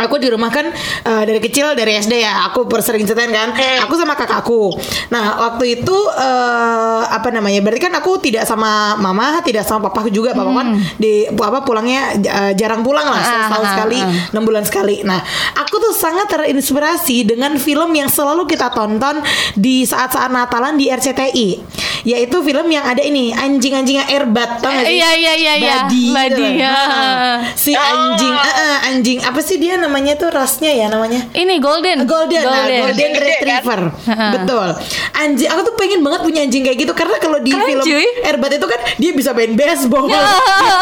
Aku 0.00 0.16
di 0.16 0.28
rumah 0.28 0.48
kan 0.48 0.68
eh, 1.04 1.22
dari 1.24 1.38
kecil 1.38 1.72
dari 1.74 1.96
SD 1.96 2.20
ya 2.20 2.48
aku 2.48 2.64
sering 2.80 3.04
ceritain 3.04 3.30
kan 3.30 3.52
Hmm. 3.52 3.84
aku 3.84 3.94
sama 3.94 4.16
kakakku 4.16 4.72
nah 5.12 5.36
waktu 5.48 5.80
itu 5.80 5.96
eh, 6.16 7.02
apa 7.04 7.28
namanya 7.28 7.60
berarti 7.60 7.82
kan 7.82 7.94
aku 7.94 8.16
tidak 8.18 8.46
sama 8.46 8.96
mama 8.96 9.42
tidak 9.44 9.66
sama 9.66 9.90
papa 9.90 10.08
juga 10.08 10.32
papa 10.32 10.50
kan 10.54 10.68
di 10.96 11.28
apa 11.28 11.60
pulangnya 11.60 12.16
eh, 12.16 12.52
jarang 12.54 12.80
pulang 12.80 13.04
lah 13.04 13.18
Hmm. 13.20 13.28
Ah, 13.30 13.42
setahun 13.46 13.66
ah, 13.66 13.72
sekali 13.76 13.98
ah. 14.00 14.30
enam 14.32 14.42
bulan 14.42 14.64
sekali. 14.64 14.96
Nah, 15.04 15.20
aku 15.54 15.76
tuh 15.76 15.92
sangat 15.92 16.26
terinspirasi 16.30 17.28
dengan 17.28 17.54
film 17.56 17.92
yang 17.92 18.08
selalu 18.08 18.46
kita 18.46 18.72
tonton 18.72 19.20
di 19.52 19.84
saat-saat 19.84 20.32
Natalan 20.32 20.74
di 20.74 20.88
RCTI. 20.88 21.48
yaitu 22.00 22.40
film 22.40 22.64
yang 22.72 22.80
ada 22.80 23.04
ini 23.04 23.28
anjing-anjingnya 23.28 24.08
Airbat 24.08 24.64
tau 24.64 24.72
gak 24.72 24.88
sih? 24.88 24.96
Iya, 24.96 25.10
iya, 25.20 25.32
iya, 25.36 25.52
iya. 25.60 25.76
Buddy, 25.84 26.40
loh. 26.40 26.52
ya. 26.56 26.72
Si 27.52 27.76
anjing, 27.76 28.32
eh, 28.32 28.54
eh, 28.56 28.88
anjing 28.88 29.18
apa 29.20 29.36
sih 29.44 29.60
dia 29.60 29.76
namanya 29.76 29.89
tuh 29.92 30.30
rasnya 30.30 30.70
ya 30.70 30.86
namanya? 30.86 31.26
Ini 31.30 31.58
golden. 31.58 32.04
Golden, 32.04 32.40
nah, 32.40 32.64
golden 32.64 32.80
Golden 32.86 33.10
gede, 33.12 33.26
retriever, 33.34 33.80
Ha-ha. 34.06 34.28
betul. 34.32 34.68
Anjing, 35.12 35.46
aku 35.46 35.60
tuh 35.62 35.74
pengen 35.74 36.00
banget 36.00 36.20
punya 36.20 36.40
anjing 36.40 36.62
kayak 36.62 36.78
gitu 36.78 36.92
karena 36.92 37.16
kalau 37.16 37.38
di 37.38 37.50
Keren, 37.50 37.66
film 37.66 37.82
cuy. 37.82 38.06
Airbat 38.22 38.50
itu 38.52 38.66
kan 38.66 38.80
dia 38.96 39.10
bisa 39.12 39.30
main 39.30 39.52
baseball, 39.52 40.06
Ya. 40.06 40.16
dia 40.20 40.26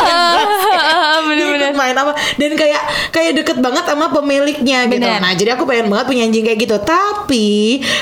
main 0.04 0.34
basket, 0.34 0.78
dia 0.78 1.20
Bener-bener. 1.24 1.60
ikut 1.64 1.76
main 1.76 1.94
apa, 1.94 2.12
dan 2.34 2.50
kayak 2.54 2.82
kayak 3.10 3.32
deket 3.34 3.58
banget 3.58 3.84
sama 3.84 4.06
pemiliknya 4.10 4.78
gitu. 4.86 5.00
Bener. 5.00 5.18
Nah, 5.18 5.32
jadi 5.32 5.50
aku 5.52 5.64
pengen 5.64 5.86
banget 5.88 6.06
punya 6.06 6.22
anjing 6.24 6.44
kayak 6.44 6.58
gitu. 6.58 6.76
Tapi 6.78 7.48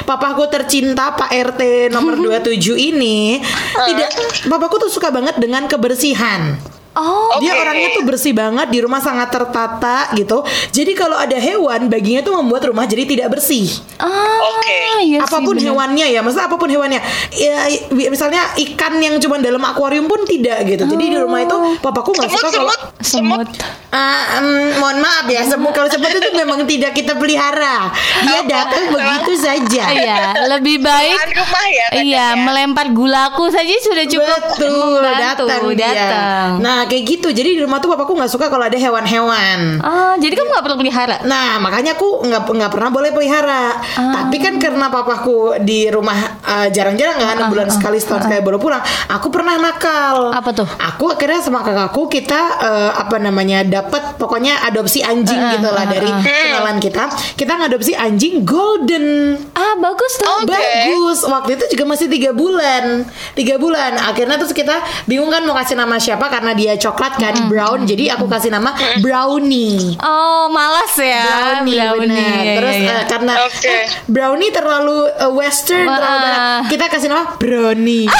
papaku 0.02 0.46
tercinta 0.46 1.12
Pak 1.12 1.30
RT 1.32 1.62
nomor 1.88 2.14
27 2.42 2.56
ini 2.76 3.38
tidak, 3.84 4.08
papaku 4.46 4.78
tuh 4.78 4.90
suka 4.90 5.08
banget 5.08 5.36
dengan 5.36 5.66
kebersihan. 5.66 6.56
Oh, 6.96 7.36
Oke. 7.36 7.44
Dia 7.44 7.52
orangnya 7.60 7.92
tuh 7.92 8.04
bersih 8.08 8.32
banget 8.32 8.72
di 8.72 8.80
rumah 8.80 9.04
sangat 9.04 9.28
tertata 9.28 10.08
gitu. 10.16 10.40
Jadi 10.72 10.96
kalau 10.96 11.12
ada 11.12 11.36
hewan 11.36 11.92
baginya 11.92 12.24
tuh 12.24 12.40
membuat 12.40 12.64
rumah 12.64 12.88
jadi 12.88 13.04
tidak 13.04 13.36
bersih. 13.36 13.68
ah, 14.00 14.08
Oke. 14.08 15.04
iya 15.04 15.20
sih, 15.20 15.28
apa 15.28 15.44
pun 15.44 15.56
bener. 15.60 15.68
hewannya 15.72 16.06
ya, 16.08 16.24
maksudnya 16.24 16.48
apa 16.48 16.56
pun 16.56 16.68
hewannya. 16.72 17.00
Ya, 17.36 17.68
misalnya 18.08 18.48
ikan 18.56 18.96
yang 18.96 19.20
cuma 19.20 19.36
dalam 19.36 19.60
akuarium 19.60 20.08
pun 20.08 20.24
tidak 20.24 20.64
gitu. 20.64 20.88
Jadi 20.88 21.04
di 21.12 21.16
rumah 21.20 21.44
itu 21.44 21.56
papaku 21.84 22.16
nggak 22.16 22.32
suka 22.32 22.48
kalau 22.48 22.72
semut, 22.72 22.80
Semut. 23.04 23.48
Ah, 23.92 24.40
em, 24.40 24.76
mohon 24.80 24.96
maaf 25.04 25.28
ya, 25.28 25.44
semut 25.44 25.76
kalau 25.76 25.92
semut 25.92 26.08
itu 26.08 26.32
memang 26.32 26.64
tidak 26.64 26.96
kita 26.96 27.12
pelihara. 27.20 27.92
Dia 28.24 28.40
datang 28.48 28.88
begitu 28.88 29.32
saja. 29.36 29.84
Iya, 29.92 30.48
lebih 30.56 30.80
baik. 30.80 31.18
Rumah 31.36 31.66
ya. 31.68 31.86
Iya, 32.00 32.02
ya. 32.02 32.26
melempar 32.40 32.88
gulaku 32.96 33.52
saja 33.52 33.72
sudah 33.84 34.04
cukup 34.08 34.40
Betul, 34.56 35.04
datang 35.04 35.60
datang. 35.76 36.48
Nah, 36.62 36.85
kayak 36.86 37.04
gitu. 37.06 37.28
Jadi 37.34 37.58
di 37.58 37.60
rumah 37.62 37.82
tuh 37.82 37.90
papaku 37.92 38.14
nggak 38.14 38.30
suka 38.30 38.46
kalau 38.48 38.64
ada 38.64 38.78
hewan-hewan. 38.78 39.82
Ah, 39.82 40.14
jadi 40.16 40.32
kamu 40.38 40.48
nggak 40.48 40.64
perlu 40.64 40.76
pelihara. 40.78 41.16
Nah, 41.26 41.58
makanya 41.58 41.98
aku 41.98 42.22
nggak 42.22 42.42
nggak 42.46 42.72
pernah 42.72 42.90
boleh 42.94 43.10
pelihara. 43.10 43.64
Tapi 43.96 44.36
kan 44.38 44.54
karena 44.62 44.86
papaku 44.88 45.58
di 45.60 45.90
rumah 45.90 46.38
uh, 46.46 46.68
jarang-jarang 46.70 47.18
kan, 47.18 47.36
enam 47.36 47.50
bulan 47.50 47.68
sekali 47.68 47.98
setahun 47.98 48.30
sekali 48.30 48.40
baru 48.40 48.62
pulang. 48.62 48.82
Aku 49.10 49.28
pernah 49.34 49.58
nakal. 49.58 50.30
Apa 50.30 50.54
tuh? 50.54 50.68
Aku 50.78 51.10
akhirnya 51.10 51.42
sama 51.42 51.66
kakakku 51.66 52.06
kita 52.06 52.40
uh, 52.62 52.90
apa 52.94 53.18
namanya 53.18 53.66
dapat 53.66 54.14
pokoknya 54.16 54.62
adopsi 54.70 55.02
anjing 55.02 55.38
gitu 55.58 55.68
lah 55.68 55.84
dari 55.90 56.06
kenalan 56.06 56.78
kita. 56.78 57.10
Kita 57.34 57.52
ngadopsi 57.58 57.92
anjing 57.98 58.46
golden. 58.46 59.34
Ah, 59.56 59.74
bagus 59.80 60.12
tuh. 60.22 60.46
Oke. 60.46 60.54
Bagus. 60.54 61.26
Waktu 61.26 61.50
itu 61.58 61.64
juga 61.74 61.84
masih 61.90 62.06
tiga 62.06 62.30
bulan. 62.30 63.02
Tiga 63.34 63.58
bulan. 63.58 63.98
Akhirnya 63.98 64.38
terus 64.38 64.54
kita 64.54 64.78
bingung 65.10 65.32
kan 65.32 65.42
mau 65.42 65.56
kasih 65.56 65.74
nama 65.74 65.98
siapa 65.98 66.28
karena 66.30 66.52
dia 66.54 66.75
coklat 66.78 67.12
kan 67.14 67.34
brown. 67.46 67.82
Jadi 67.82 68.08
aku 68.08 68.24
kasih 68.26 68.48
nama 68.48 68.72
Brownie. 68.98 69.96
Oh, 69.98 70.48
malas 70.48 70.92
ya. 70.94 71.24
Brownie, 71.62 71.80
benar. 71.98 72.38
iya, 72.38 72.54
Terus 72.56 72.74
iya, 72.74 72.82
iya. 72.82 72.94
eh, 72.94 73.02
karena 73.06 73.32
Oke. 73.42 73.66
eh, 73.66 73.82
brownie 74.06 74.50
terlalu 74.50 74.98
eh, 75.08 75.30
western, 75.30 75.84
Wah. 75.84 75.96
terlalu 75.96 76.18
barat. 76.18 76.40
Kita 76.68 76.84
kasih 76.88 77.08
nama 77.08 77.24
brownie. 77.36 78.06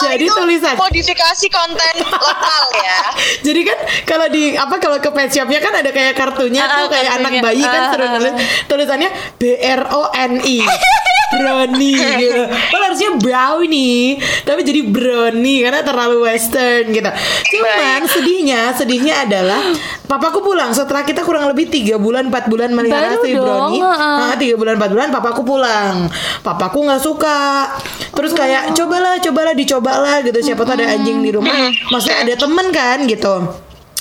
Jadi 0.00 0.26
Itu 0.26 0.32
tulisan. 0.34 0.74
modifikasi 0.74 1.46
konten 1.46 1.94
lokal 2.02 2.64
ya. 2.74 2.98
Jadi 3.46 3.60
kan 3.62 3.78
kalau 4.02 4.26
di 4.26 4.56
apa 4.56 4.80
kalau 4.80 4.96
ke 4.96 5.06
pet 5.06 5.28
shopnya 5.28 5.60
kan 5.60 5.76
ada 5.76 5.92
kayak 5.92 6.16
kartunya 6.16 6.64
Ah, 6.64 6.82
tuh 6.82 6.86
kayak 6.88 7.14
kartunya. 7.14 7.28
anak 7.30 7.44
bayi 7.44 7.62
kan 7.62 7.78
Ah, 7.78 7.90
seru 7.92 8.04
ah, 8.04 8.10
nulis 8.16 8.32
tulisannya 8.66 9.08
B 9.36 9.42
R 9.54 9.82
O 9.92 10.08
N 10.10 10.32
I. 10.40 10.56
Brownie 11.30 11.94
gitu. 12.22 12.42
Padahal 12.48 12.84
harusnya 12.90 13.10
brownie, 13.16 14.18
tapi 14.42 14.60
jadi 14.62 14.82
brownie 14.82 15.62
karena 15.62 15.80
terlalu 15.80 16.26
western 16.26 16.90
gitu. 16.90 17.06
Cuman 17.54 17.70
sedihnya, 18.04 18.60
sedihnya 18.74 19.14
adalah 19.22 19.62
papaku 20.04 20.42
pulang 20.42 20.74
setelah 20.74 21.06
kita 21.06 21.22
kurang 21.22 21.46
lebih 21.46 21.70
tiga 21.70 21.96
bulan, 21.96 22.28
empat 22.28 22.50
bulan 22.50 22.74
melihara 22.74 23.14
si 23.22 23.30
brownie. 23.36 23.78
Nah, 23.78 24.34
tiga 24.34 24.54
bulan, 24.58 24.74
empat 24.74 24.90
bulan 24.90 25.08
papaku 25.10 25.42
pulang. 25.42 25.94
Papaku 26.42 26.78
nggak 26.82 27.02
suka. 27.02 27.70
Terus 28.10 28.34
kayak 28.34 28.74
cobalah, 28.74 29.22
cobalah, 29.22 29.54
dicobalah 29.54 30.16
gitu. 30.20 30.38
Siapa 30.42 30.66
tahu 30.66 30.74
ada 30.76 30.98
anjing 30.98 31.22
di 31.22 31.30
rumah. 31.30 31.54
Maksudnya 31.88 32.26
ada 32.26 32.34
temen 32.34 32.66
kan 32.70 33.06
gitu. 33.06 33.34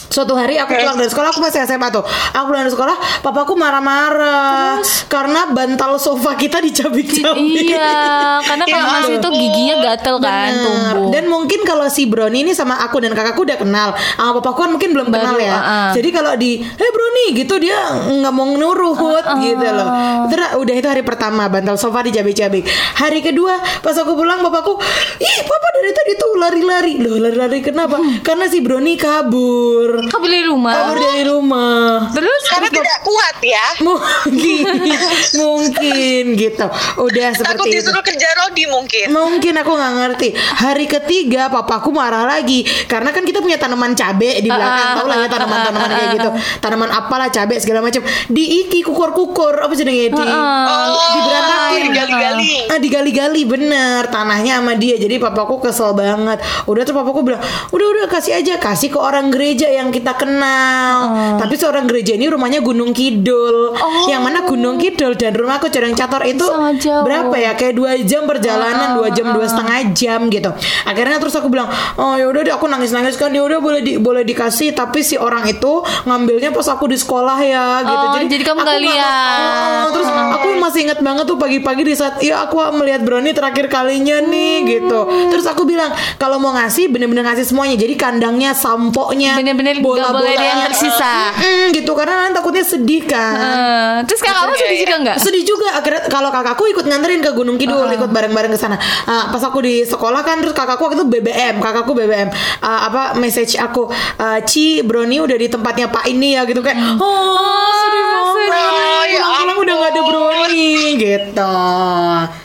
Suatu 0.10 0.34
hari 0.34 0.58
aku 0.58 0.74
pulang 0.74 0.98
dari 0.98 1.06
sekolah, 1.06 1.30
aku 1.30 1.40
masih 1.40 1.62
SMA 1.64 1.88
tuh. 1.90 2.02
Aku 2.34 2.50
pulang 2.50 2.66
dari 2.66 2.74
sekolah, 2.74 2.96
papaku 3.22 3.54
marah-marah 3.54 4.82
karena 5.06 5.46
bantal 5.48 5.96
sofa 5.96 6.34
kita 6.34 6.58
dicabik-cabik. 6.60 7.70
Iya, 7.70 7.94
karena 8.42 8.66
kalau 8.74 8.80
Iya. 8.82 8.96
masih 8.98 9.14
itu 9.16 9.30
giginya 9.32 9.76
gatel 9.86 10.16
kan 10.18 10.50
Bener. 10.50 10.66
tumbuh. 10.66 11.10
Dan 11.10 11.24
mungkin 11.28 11.60
kalau 11.62 11.86
si 11.88 12.10
Brownie 12.10 12.42
ini 12.42 12.52
sama 12.52 12.82
aku 12.82 12.98
dan 12.98 13.14
kakakku 13.14 13.46
udah 13.46 13.56
kenal, 13.56 13.90
sama 13.94 14.32
papaku 14.36 14.58
kan 14.60 14.70
mungkin 14.72 14.90
belum 14.92 15.08
Baru, 15.08 15.22
kenal 15.22 15.38
ya. 15.38 15.54
uh-uh. 15.54 15.90
Jadi 15.94 16.10
kalau 16.10 16.34
di, 16.34 16.58
hey 16.58 16.90
Brownie 16.90 17.30
gitu 17.36 17.56
dia 17.56 17.78
nggak 18.10 18.34
mau 18.34 18.50
nurut 18.50 18.98
gitu 19.38 19.68
loh. 19.68 19.90
Terus 20.28 20.58
udah 20.58 20.74
itu 20.74 20.88
hari 20.88 21.04
pertama 21.04 21.46
bantal 21.46 21.78
sofa 21.78 22.02
dicabik-cabik. 22.02 22.66
Hari 22.98 23.22
kedua 23.22 23.56
pas 23.80 23.94
aku 23.94 24.18
pulang 24.18 24.42
papaku, 24.42 24.74
ih 25.18 25.38
papa 25.44 25.68
dari 25.72 25.92
tadi 25.92 26.12
tuh 26.16 26.32
lari-lari. 26.36 26.94
Loh 26.98 27.14
lari-lari 27.16 27.62
kenapa? 27.62 28.02
Hmm. 28.02 28.20
Karena 28.20 28.50
si 28.50 28.58
Brownie 28.60 28.98
kabur. 28.98 29.99
Kau 30.08 30.20
beli 30.20 30.46
rumah. 30.46 30.74
Kabur 30.88 30.98
dari 30.98 31.24
rumah. 31.26 32.08
Terus 32.10 32.42
Karena 32.48 32.70
tidak 32.70 32.98
kuat 33.02 33.36
ya. 33.42 33.66
Mungkin, 33.82 34.64
mungkin 35.42 36.24
gitu. 36.36 36.66
Udah 36.98 37.28
Takut 37.34 37.66
seperti 37.66 37.68
itu. 37.70 37.76
disuruh 37.82 38.04
kerja 38.04 38.28
Rodi 38.38 38.64
mungkin. 38.66 39.06
Mungkin 39.10 39.54
aku 39.58 39.72
nggak 39.72 39.94
ngerti. 39.96 40.28
Hari 40.36 40.86
ketiga 40.86 41.50
papaku 41.50 41.90
marah 41.90 42.24
lagi 42.24 42.62
karena 42.86 43.10
kan 43.10 43.24
kita 43.24 43.40
punya 43.40 43.58
tanaman 43.58 43.94
cabe 43.94 44.40
di 44.40 44.48
belakang, 44.48 44.88
Ah, 44.90 44.96
tau 44.96 45.08
lah 45.08 45.18
ya 45.18 45.26
ah, 45.26 45.32
tanaman-tanaman 45.32 45.90
ah, 45.90 45.92
kayak 45.92 46.08
ah, 46.08 46.16
gitu. 46.16 46.30
Tanaman 46.60 46.90
apalah 46.90 47.30
cabe 47.30 47.56
segala 47.58 47.80
macam. 47.82 48.02
Diiki 48.28 48.80
kukur-kukur 48.82 49.60
apa 49.60 49.74
sih 49.74 49.84
di 49.84 50.08
Ah, 50.14 50.88
Oh, 50.90 51.10
diberantakin. 51.18 51.82
digali-gali. 51.90 52.54
Ah 52.70 52.80
digali-gali 52.80 53.42
bener 53.44 54.08
tanahnya 54.08 54.62
sama 54.62 54.74
dia. 54.76 54.96
Jadi 54.96 55.18
papaku 55.18 55.60
kesel 55.60 55.92
banget. 55.94 56.38
Udah 56.66 56.84
tuh 56.84 56.94
papaku 56.94 57.26
bilang, 57.26 57.42
udah 57.70 57.88
udah 57.90 58.06
kasih 58.08 58.38
aja, 58.38 58.56
kasih 58.58 58.90
ke 58.90 59.00
orang 59.00 59.30
gereja 59.30 59.68
yang 59.68 59.89
kita 59.90 60.16
kenal. 60.16 61.14
Tapi 61.38 61.54
seorang 61.58 61.86
gereja 61.90 62.16
ini 62.16 62.30
rumahnya 62.30 62.62
Gunung 62.64 62.94
Kidul. 62.96 63.76
Yang 64.08 64.22
mana 64.22 64.40
Gunung 64.46 64.78
Kidul 64.80 65.14
dan 65.18 65.34
rumahku 65.36 65.68
Cereng 65.70 65.94
Cator 65.98 66.24
itu 66.26 66.46
berapa 66.84 67.36
ya? 67.36 67.54
Kayak 67.58 67.74
dua 67.76 67.92
jam 68.06 68.24
perjalanan, 68.30 68.98
dua 68.98 69.10
jam 69.12 69.34
dua 69.34 69.46
setengah 69.50 69.92
jam 69.94 70.30
gitu. 70.30 70.50
Akhirnya 70.86 71.18
terus 71.18 71.36
aku 71.36 71.50
bilang, 71.50 71.68
oh 71.98 72.14
ya 72.16 72.30
udah 72.30 72.42
deh 72.46 72.54
aku 72.54 72.66
nangis 72.70 72.94
nangis 72.94 73.18
kan, 73.18 73.34
ya 73.34 73.42
udah 73.42 73.60
boleh 73.60 73.82
di, 73.82 73.98
boleh 73.98 74.24
dikasih. 74.24 74.72
Tapi 74.78 75.02
si 75.02 75.18
orang 75.18 75.50
itu 75.50 75.84
ngambilnya 76.06 76.54
pas 76.54 76.68
aku 76.70 76.88
di 76.88 76.98
sekolah 76.98 77.38
ya 77.42 77.66
gitu. 77.84 78.06
Oh, 78.06 78.28
jadi 78.30 78.44
kamu 78.46 78.60
aku 78.62 78.66
nggak 78.66 78.82
lihat. 78.86 79.82
Oh, 79.86 79.90
terus 79.96 80.10
aku 80.10 80.48
masih 80.62 80.80
inget 80.86 81.00
banget 81.02 81.26
tuh 81.26 81.38
pagi-pagi 81.40 81.82
di 81.84 81.94
saat 81.98 82.22
ya 82.22 82.46
aku 82.46 82.62
melihat 82.78 83.02
Brownie 83.02 83.34
terakhir 83.34 83.72
kalinya 83.72 84.22
nih 84.22 84.56
gitu. 84.68 85.00
Terus 85.34 85.46
aku 85.50 85.66
bilang 85.66 85.92
kalau 86.22 86.38
mau 86.38 86.54
ngasih 86.54 86.92
bener-bener 86.92 87.26
ngasih 87.26 87.50
semuanya. 87.50 87.76
Jadi 87.80 87.94
kandangnya, 87.96 88.52
samponya, 88.54 89.40
Bener-bener 89.40 89.79
nggak 89.80 90.14
boleh 90.14 90.32
ada 90.36 90.46
yang 90.46 90.62
tersisa. 90.72 91.16
Mm, 91.36 91.66
gitu 91.76 91.92
karena 91.96 92.14
nanti 92.28 92.34
takutnya 92.40 92.64
sedih 92.64 93.04
kan. 93.08 93.34
Eh, 93.36 93.98
terus 94.06 94.22
kakakmu 94.22 94.54
Iya, 94.54 94.62
sedih 94.62 94.80
juga 94.84 94.96
nggak? 95.04 95.18
Sedih 95.20 95.44
juga 95.44 95.68
akhirnya 95.80 96.02
kalau 96.12 96.30
kakakku 96.30 96.64
ikut 96.70 96.86
nganterin 96.86 97.22
ke 97.24 97.32
Gunung 97.34 97.58
Kidul 97.58 97.88
ikut 97.90 98.12
bareng-bareng 98.12 98.52
ke 98.54 98.60
sana. 98.60 98.78
Ah, 99.08 99.32
pas 99.32 99.42
aku 99.42 99.64
di 99.64 99.84
sekolah 99.84 100.22
kan 100.22 100.40
terus 100.44 100.54
kakakku 100.54 100.90
waktu 100.90 100.98
itu 101.02 101.08
BBM, 101.08 101.60
kakakku 101.60 101.92
BBM 101.96 102.30
Ah, 102.60 102.92
apa 102.92 103.02
message 103.18 103.56
aku 103.56 103.88
ah, 104.20 104.40
Ci 104.44 104.84
Brownie 104.84 105.24
udah 105.24 105.38
di 105.40 105.48
tempatnya 105.48 105.88
Pak 105.90 106.06
ini 106.08 106.36
ya 106.36 106.44
gitu 106.46 106.60
kayak 106.62 106.78
oh, 107.00 107.84
sedih 107.88 108.04
banget. 108.06 108.50
Oh, 108.50 109.04
ya 109.10 109.20
Pulang-pulang 109.20 109.58
udah 109.60 109.74
nggak 109.76 109.92
ada 109.92 110.02
Brownie 110.04 110.84
gitu. 111.00 111.56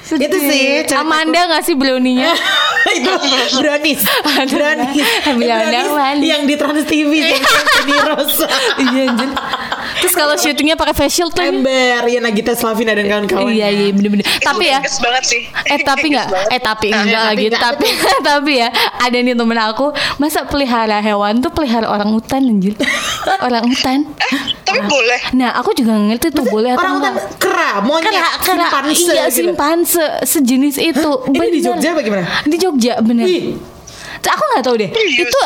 Sedih. 0.04 0.26
Itu 0.28 0.36
sih. 0.40 0.68
Amanda 0.94 1.40
nggak 1.48 1.62
sih 1.64 1.74
brownie-nya? 1.76 2.32
itu. 2.94 3.10
Brownies. 3.60 4.02
Brownies. 4.24 5.02
Brownies 5.26 5.90
yang 6.22 6.42
di 6.46 6.54
Trans 6.54 6.84
TV 6.86 7.10
yang 7.34 7.42
di 7.84 7.96
Rosa 8.00 8.46
Iya 8.80 9.00
anjir. 9.10 9.30
Terus 10.04 10.14
kalau 10.14 10.34
syutingnya 10.36 10.76
pakai 10.76 10.92
facial 10.92 11.32
tuh 11.32 11.40
Ember 11.40 12.04
ya 12.04 12.20
Nagita 12.20 12.52
Slavina 12.52 12.92
dan 12.92 13.08
kawan-kawan 13.08 13.48
Iya 13.48 13.72
iya 13.72 13.88
bener-bener 13.96 14.24
Tapi 14.44 14.64
ya 14.68 14.78
gemes 14.84 15.00
banget 15.00 15.24
sih. 15.24 15.42
Eh 15.64 15.80
tapi 15.80 16.06
nggak 16.12 16.28
Gemes 16.28 16.36
banget. 16.36 16.52
Eh 16.52 16.60
tapi 16.60 16.86
enggak 16.92 17.22
tapi 17.24 17.28
lagi. 17.32 17.46
Tapi 17.56 17.86
tapi 18.28 18.52
ya 18.60 18.68
Ada 19.00 19.16
nih 19.16 19.34
temen 19.34 19.58
aku 19.58 19.86
Masa 20.20 20.44
pelihara 20.44 21.00
hewan 21.00 21.40
tuh 21.40 21.48
pelihara 21.48 21.88
orang 21.88 22.12
hutan 22.12 22.44
anjir 22.44 22.76
Orang 23.40 23.64
hutan 23.72 24.04
Tapi 24.64 24.80
boleh. 24.84 25.20
Nah 25.32 25.56
aku 25.56 25.72
juga 25.72 25.96
ngerti 25.96 26.28
tuh 26.30 26.44
boleh 26.52 26.76
atau 26.76 26.84
orang 26.84 26.94
enggak 27.00 27.14
hutan 27.16 27.38
kera 27.40 27.70
monyet 27.80 28.12
Kera, 28.12 28.30
kera, 28.44 28.66
simpanse 28.92 29.08
iya 29.08 29.24
gitu. 29.26 29.36
simpanse 29.40 30.04
sejenis 30.28 30.76
itu. 30.78 31.10
Ini 31.32 31.46
di. 31.48 31.60
Jogja 31.64 31.88
apa 31.96 32.00
gimana? 32.04 32.24
Di 32.44 32.56
Jogja 32.60 32.94
bener. 33.00 33.24
Aku 34.32 34.42
nggak 34.54 34.64
tahu 34.64 34.76
deh. 34.80 34.90
Serius? 34.90 35.28
Itu 35.28 35.40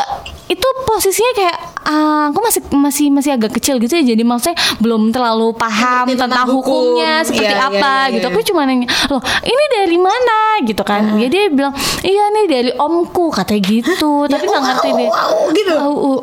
itu 0.48 0.68
posisinya 0.88 1.32
kayak 1.36 1.56
ah, 1.84 2.32
aku 2.32 2.40
masih 2.40 2.60
masih 2.72 3.06
masih 3.12 3.30
agak 3.36 3.60
kecil 3.60 3.76
gitu 3.76 4.00
ya 4.00 4.16
jadi 4.16 4.22
maksudnya 4.24 4.56
belum 4.80 5.12
terlalu 5.12 5.52
paham 5.52 6.08
tentang, 6.08 6.32
tentang 6.32 6.48
hukumnya 6.48 7.20
hukum. 7.20 7.28
seperti 7.28 7.52
Iya, 7.52 7.68
apa 7.68 7.76
iya, 7.76 8.00
iya, 8.08 8.14
gitu 8.16 8.26
iya. 8.26 8.32
aku 8.32 8.40
cuma 8.48 8.60
nanya 8.64 8.88
loh 9.12 9.20
ini 9.44 9.64
dari 9.76 9.98
mana 10.00 10.38
gitu 10.64 10.82
kan 10.88 11.20
ya 11.20 11.28
dia 11.28 11.52
bilang 11.52 11.76
iya 12.00 12.32
nih 12.32 12.44
dari 12.48 12.70
omku 12.80 13.28
katanya 13.28 13.60
gitu 13.60 14.10
tapi 14.32 14.44
nggak 14.48 14.64
ngerti 14.72 14.88
deh 14.96 15.10
gitu. 15.52 15.74
Au, 15.76 15.92
au. 15.92 16.16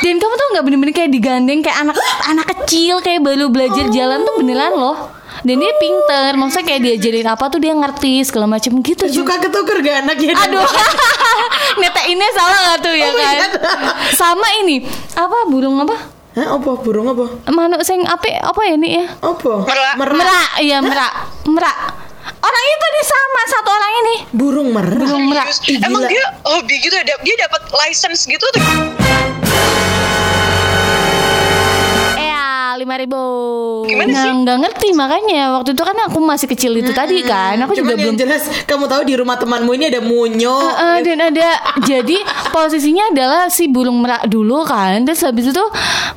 dan 0.00 0.14
kamu 0.16 0.32
tuh 0.32 0.46
nggak 0.56 0.64
bener-bener 0.64 0.94
kayak 0.96 1.10
digandeng 1.12 1.60
kayak 1.60 1.78
anak 1.84 1.96
anak 2.32 2.46
kecil 2.56 3.04
kayak 3.04 3.20
baru 3.20 3.52
belajar 3.52 3.92
jalan 3.92 4.24
tuh 4.24 4.34
beneran 4.40 4.72
loh 4.72 4.96
dan 5.42 5.56
dia 5.58 5.72
pinter 5.74 6.30
maksudnya 6.38 6.64
kayak 6.70 6.80
diajarin 6.86 7.26
apa 7.26 7.44
tuh 7.50 7.58
dia 7.58 7.74
ngerti 7.74 8.22
segala 8.22 8.46
macam 8.46 8.78
gitu. 8.78 9.04
Suka 9.10 9.42
ketuker 9.42 9.82
gak 9.82 10.06
anaknya? 10.06 10.38
Aduh, 10.38 10.62
neta 11.82 12.02
ini 12.06 12.26
salah 12.30 12.58
gak 12.72 12.78
tuh 12.86 12.94
ya 12.94 13.10
Oh 13.10 13.14
kan? 13.18 13.50
Sama 14.14 14.46
ini 14.62 14.86
apa 15.18 15.38
burung 15.50 15.82
apa? 15.82 16.22
Hah, 16.32 16.56
apa? 16.56 16.80
Burung 16.80 17.12
apa? 17.12 17.28
Manuk 17.52 17.84
sing 17.84 18.08
apa 18.08 18.24
apa 18.40 18.60
ya 18.64 18.80
nih 18.80 19.04
ya? 19.04 19.06
Apa? 19.20 19.68
Merak. 19.68 19.94
Merak, 20.00 20.50
iya 20.64 20.80
merak, 20.80 21.12
merak. 21.44 21.76
Orang 22.22 22.64
itu 22.64 22.86
nih 22.88 23.04
sama 23.04 23.42
satu 23.52 23.68
orang 23.68 23.92
ini. 24.00 24.14
Burung 24.32 24.68
merak. 24.72 24.96
Burung 24.96 25.28
merak. 25.28 25.52
Emang 25.84 26.08
dia 26.08 26.24
hobi 26.48 26.80
gitu 26.80 26.94
ya? 26.96 27.04
Dia 27.04 27.36
dapat 27.44 27.68
license 27.84 28.24
gitu 28.24 28.46
tuh. 28.48 28.64
Iya, 32.82 32.90
lima 32.90 32.98
ribu. 32.98 33.22
Gimana 33.86 34.10
nah, 34.10 34.24
sih? 34.26 34.32
nggak 34.42 34.58
ngerti 34.58 34.88
makanya 34.90 35.54
waktu 35.54 35.70
itu 35.70 35.82
kan 35.86 35.96
aku 36.02 36.18
masih 36.18 36.46
kecil 36.50 36.72
itu 36.74 36.90
tadi 36.90 37.22
kan. 37.22 37.54
Aku 37.62 37.78
Cuman 37.78 37.86
juga 37.86 37.94
belum 37.94 38.16
jelas 38.18 38.42
kamu 38.66 38.90
tahu 38.90 39.02
di 39.06 39.14
rumah 39.14 39.38
temanmu 39.38 39.70
ini 39.70 39.86
ada 39.86 40.02
munyo. 40.02 40.50
Heeh, 40.50 40.96
dan 41.06 41.18
ada 41.30 41.48
jadi 41.86 42.18
posisinya 42.50 43.14
adalah 43.14 43.46
si 43.46 43.70
burung 43.70 44.02
merak 44.02 44.26
dulu 44.26 44.66
kan 44.66 45.06
terus 45.06 45.22
habis 45.22 45.46
itu 45.46 45.62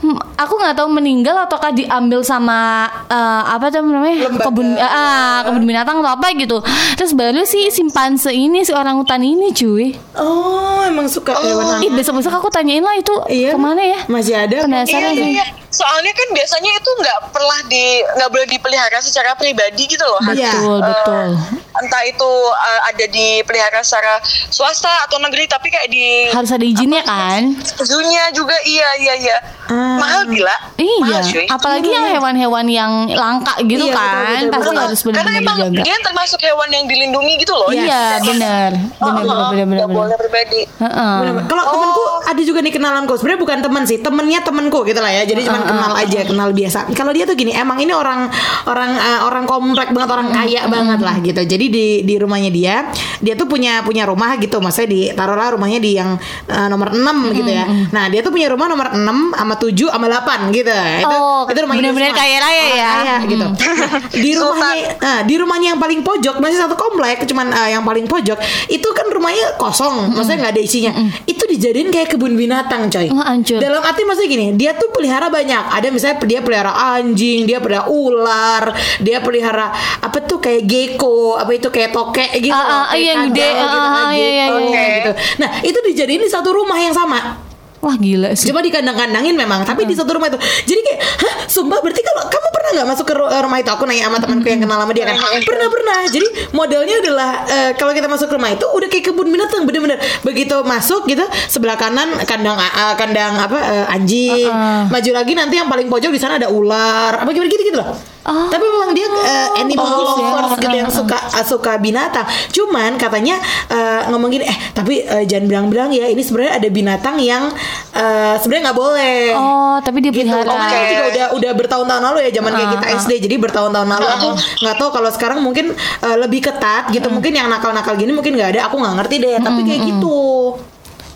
hmm, 0.01 0.17
aku 0.36 0.53
nggak 0.55 0.74
tahu 0.74 0.89
meninggal 0.89 1.38
ataukah 1.38 1.69
diambil 1.69 2.25
sama 2.25 2.89
eh, 3.05 3.43
apa 3.45 3.69
tuh 3.69 3.86
namanya 3.86 4.25
Lembaga. 4.25 4.50
kebun 4.50 4.67
ah, 4.81 5.45
kebun 5.45 5.63
binatang 5.63 6.01
atau 6.01 6.17
apa 6.17 6.34
gitu 6.34 6.57
terus 6.98 7.13
baru 7.13 7.45
si 7.45 7.69
simpanse 7.69 8.34
ini 8.34 8.65
si 8.65 8.74
orang 8.74 8.98
hutan 8.98 9.22
ini 9.22 9.53
cuy 9.53 9.93
Oh, 10.15 10.81
emang 10.81 11.05
suka 11.05 11.36
hewan 11.38 11.84
ih 11.84 11.91
besok 11.93 12.19
besok 12.19 12.34
aku 12.34 12.50
tanyain 12.50 12.81
lah 12.81 12.95
itu 12.98 13.13
Iya. 13.27 13.53
ke 13.53 13.60
mana 13.60 13.81
ya 13.81 14.00
Masih 14.07 14.34
ada. 14.34 14.55
Iya, 14.55 14.63
penasaran 14.65 15.12
iya, 15.12 15.24
sih 15.24 15.31
iya. 15.36 15.45
Soalnya 15.75 16.15
kan 16.15 16.27
biasanya 16.55 16.79
itu 16.79 16.91
nggak 16.95 17.19
pernah 17.35 17.59
di 17.67 17.83
nggak 18.15 18.29
boleh 18.31 18.47
dipelihara 18.47 19.00
secara 19.03 19.35
pribadi 19.35 19.91
gitu 19.91 20.07
loh. 20.07 20.24
Iya. 20.31 20.55
betul 20.55 20.79
betul 20.79 21.27
Entah 21.75 22.07
itu 22.07 22.31
uh, 22.47 22.81
ada 22.88 23.05
dipelihara 23.12 23.83
secara 23.83 24.24
swasta 24.47 25.03
atau 25.03 25.19
negeri, 25.19 25.43
tapi 25.43 25.67
kayak 25.67 25.91
di 25.91 26.31
harus 26.31 26.47
ada 26.47 26.63
izinnya 26.63 27.03
kan 27.03 27.51
zoo-nya 27.75 28.31
juga 28.31 28.55
iya 28.63 28.88
iya 28.95 29.13
iya. 29.19 29.38
Ah. 29.65 30.00
Mahal 30.00 30.31
gila. 30.31 30.55
iya 30.79 31.19
Mahal, 31.19 31.24
cuy. 31.25 31.45
apalagi 31.51 31.89
yang 31.89 32.05
hewan-hewan 32.07 32.65
yang 32.69 32.91
langka 33.12 33.59
gitu 33.59 33.83
Iya, 33.83 33.91
betul, 33.91 34.00
kan 34.00 34.24
betul, 34.24 34.47
pasti 34.47 34.63
betul. 34.63 34.79
harus 34.79 35.00
Karena 35.01 35.12
benar-benar 35.12 35.41
emang 35.41 35.57
dijaga 35.59 35.83
dia 35.83 35.97
termasuk 36.00 36.39
hewan 36.39 36.69
yang 36.71 36.85
dilindungi 36.88 37.33
gitu 37.35 37.51
loh. 37.51 37.67
iya 37.67 38.21
benar 38.24 38.71
benar 38.71 38.71
benar 38.95 39.24
benar 39.25 39.50
benar 39.51 39.65
Nggak 39.75 39.89
benar 39.91 40.00
boleh 40.00 40.15
pribadi. 40.15 40.62
Heeh. 40.79 41.15
Kalau 41.43 41.63
temanku 41.67 42.03
ada 42.25 42.41
juga 42.41 42.59
nih 42.62 42.74
kenalanku. 42.74 43.13
Sebenarnya 43.17 43.41
bukan 43.41 43.57
teman 43.59 43.83
sih, 43.83 43.97
temennya 44.00 44.39
temanku 44.41 44.79
gitu 44.85 45.00
lah 45.00 45.12
ya. 45.12 45.24
Jadi 45.25 45.41
cuma 45.43 45.59
kenal 45.62 45.91
aja, 45.93 46.19
kenal 46.24 46.44
biasa. 46.51 46.91
Kalau 46.93 47.15
dia 47.15 47.23
tuh 47.23 47.33
gini, 47.33 47.55
emang 47.55 47.79
ini 47.79 47.93
orang 47.95 48.27
orang 48.67 48.91
eh, 48.97 49.19
orang 49.23 49.45
komplek 49.47 49.89
banget, 49.95 50.09
orang 50.11 50.27
kaya 50.29 50.67
banget 50.67 50.99
lah 51.01 51.15
gitu. 51.21 51.41
Jadi 51.41 51.65
di 51.71 51.85
di 52.03 52.15
rumahnya 52.19 52.51
dia, 52.51 52.75
dia 53.21 53.33
tuh 53.33 53.47
punya 53.47 53.81
punya 53.81 54.05
rumah 54.05 54.35
gitu. 54.37 54.59
Maksudnya 54.59 54.89
di 54.89 55.01
taruhlah 55.15 55.55
rumahnya 55.55 55.79
di 55.79 55.91
yang 55.95 56.17
eh, 56.49 56.67
nomor 56.67 56.91
6 56.91 57.37
gitu 57.37 57.51
ya. 57.51 57.65
Nah, 57.93 58.11
dia 58.11 58.19
tuh 58.21 58.33
punya 58.33 58.51
rumah 58.51 58.67
nomor 58.67 58.91
6 58.91 59.01
sama 59.33 59.55
7 59.55 59.89
sama 59.89 60.07
8 60.11 60.51
gitu. 60.51 60.73
Itu 60.75 61.15
Oh, 61.15 61.47
itu 61.47 61.59
rumahnya 61.63 61.81
bener-bener 61.89 62.11
kaya 62.11 62.37
raya 62.41 62.65
ya. 62.75 62.91
Kaya 62.99 63.15
gitu. 63.29 63.45
Nah, 63.47 63.99
di 64.11 64.31
rumahnya 64.41 64.85
nah, 64.99 65.19
di 65.23 65.35
rumahnya 65.39 65.67
yang 65.75 65.81
paling 65.81 66.01
pojok 66.03 66.35
masih 66.41 66.57
satu 66.59 66.75
komplek, 66.75 67.23
cuman 67.29 67.53
eh, 67.53 67.69
yang 67.77 67.83
paling 67.85 68.05
pojok 68.09 68.37
itu 68.67 68.87
kan 68.91 69.07
rumahnya 69.13 69.55
kosong, 69.55 70.11
maksudnya 70.11 70.47
nggak 70.47 70.53
ada 70.57 70.61
isinya. 70.61 70.91
Itu 71.23 71.45
dijadiin 71.45 71.93
kayak 71.93 72.17
kebun 72.17 72.35
binatang, 72.35 72.89
coy. 72.89 73.07
Hancur. 73.07 73.59
Dalam 73.61 73.81
arti 73.83 74.01
maksudnya 74.03 74.29
gini, 74.29 74.45
dia 74.57 74.71
tuh 74.75 74.89
pelihara 74.91 75.29
banyak. 75.29 75.63
Ada 75.71 75.87
misalnya 75.93 76.17
dia 76.25 76.34
pelihara 76.41 76.73
anjing, 76.97 77.45
dia 77.45 77.59
pelihara 77.61 77.87
ular, 77.87 78.73
dia 78.99 79.19
pelihara 79.21 79.69
apa 80.01 80.17
tuh 80.23 80.41
kayak 80.41 80.65
gecko, 80.65 81.37
apa 81.37 81.51
itu 81.53 81.69
kayak 81.69 81.93
tokek 81.93 82.31
gitu. 82.41 82.55
Ah, 82.55 82.65
ah, 82.65 82.83
kayak 82.91 82.99
iya, 82.99 83.11
yang 83.13 83.21
kadal 83.29 83.35
gede. 83.35 83.49
gitu, 83.51 83.77
Ah, 83.77 83.93
ah, 83.95 84.09
iya, 84.11 84.27
iya, 84.27 84.45
gecko 84.49 84.57
iya. 84.65 84.83
gitu. 84.97 85.11
Nah, 85.39 85.49
itu 85.61 85.79
dijadiin 85.85 86.21
di 86.25 86.29
satu 86.31 86.49
rumah 86.51 86.77
yang 86.79 86.95
sama. 86.95 87.44
Wah 87.85 87.93
gila 88.01 88.33
sih. 88.33 88.49
Cuma 88.49 88.65
dikandang-kandangin 88.65 89.37
memang, 89.37 89.61
tapi 89.61 89.85
di 89.85 89.93
satu 89.93 90.17
rumah 90.17 90.33
itu. 90.33 90.41
Jadi 90.41 90.81
kayak, 90.81 90.99
hah, 91.21 91.35
sumpah 91.45 91.85
berarti 91.85 92.01
kalau 92.01 92.25
kamu 92.25 92.47
pernah 92.49 92.69
nggak 92.81 92.87
masuk 92.89 93.05
ke 93.05 93.13
eh, 93.13 93.41
rumah 93.45 93.57
itu? 93.61 93.69
Aku 93.69 93.83
nanya 93.85 94.09
sama 94.09 94.17
temanku 94.17 94.47
yang 94.49 94.57
kenal 94.57 94.81
sama 94.81 94.89
dia 94.89 95.05
kan. 95.05 95.15
Pernah 95.45 95.67
pernah. 95.69 95.99
Jadi 96.09 96.27
modelnya 96.49 96.95
adalah 96.97 97.29
eh, 97.45 97.69
kalau 97.77 97.93
kita 97.93 98.09
masuk 98.09 98.25
ke 98.25 98.33
rumah 98.33 98.49
itu 98.49 98.65
udah 98.65 98.87
kayak 98.89 99.05
kebun 99.05 99.29
binatang 99.29 99.69
bener-bener. 99.69 100.01
Begitu 100.25 100.55
masuk 100.65 101.05
gitu, 101.05 101.21
sebelah 101.45 101.77
kanan 101.77 102.09
kandang 102.25 102.57
eh, 102.57 102.95
kandang 102.97 103.37
apa 103.37 103.57
eh, 103.61 103.85
anjing. 103.93 104.49
Maju 104.89 105.11
lagi 105.13 105.33
nanti 105.37 105.55
yang 105.61 105.69
paling 105.69 105.85
pojok 105.85 106.09
di 106.09 106.17
sana 106.17 106.41
ada 106.41 106.49
ular. 106.49 107.21
Apa 107.21 107.29
gimana 107.29 107.53
gitu 107.53 107.69
gitu 107.69 107.77
loh. 107.77 108.14
Oh. 108.25 108.50
Tapi 108.50 108.65
memang 108.65 108.89
dia 108.91 109.05
eh, 109.05 109.48
animal 109.62 109.86
ya. 109.86 109.94
lovers 110.17 110.58
gitu 110.58 110.74
yang 110.74 110.89
suka 110.89 111.13
eh, 111.13 111.46
suka 111.46 111.77
binatang. 111.77 112.25
Cuman 112.50 112.98
katanya 112.98 113.38
eh, 113.70 114.01
ngomong 114.09 114.29
gini, 114.29 114.44
eh 114.44 114.57
tapi 114.74 115.00
eh, 115.00 115.24
jangan 115.24 115.46
bilang-bilang 115.46 115.90
ya 115.90 116.09
ini 116.09 116.20
sebenarnya 116.20 116.57
ada 116.57 116.70
binatang 116.70 117.16
yang 117.22 117.53
eh, 117.94 118.33
sebenarnya 118.42 118.64
nggak 118.66 118.79
boleh. 118.81 119.22
Oh 119.31 119.77
tapi 119.77 120.01
dia 120.01 120.09
Gitu. 120.09 120.25
pelihara. 120.25 120.48
Oh, 120.48 120.57
itu 120.57 120.85
juga 120.90 121.05
udah 121.05 121.25
udah 121.38 121.51
bertahun-tahun 121.53 122.01
lalu 122.01 122.18
ya 122.25 122.31
zaman 122.33 122.51
kayak 122.51 122.66
Ah, 122.66 122.74
kita 122.74 122.85
ah. 122.88 122.98
SD. 122.98 123.11
Jadi 123.22 123.35
bertahun-tahun 123.38 123.90
lalu 123.92 124.07
aku 124.09 124.27
nggak 124.64 124.75
tahu 124.75 124.90
kalau 124.90 125.09
sekarang 125.14 125.40
mungkin 125.46 125.66
eh, 125.77 126.18
lebih 126.18 126.42
ketat 126.42 126.90
gitu. 126.90 127.07
Mungkin 127.07 127.29
yang 127.29 127.46
nakal-nakal 127.46 127.94
gini 127.94 128.09
mungkin 128.09 128.33
nggak 128.33 128.57
ada. 128.57 128.61
Aku 128.68 128.81
nggak 128.81 129.05
ngerti 129.05 129.16
deh. 129.22 129.38
Tapi 129.38 129.61
kayak 129.61 129.81
gitu. 129.85 130.18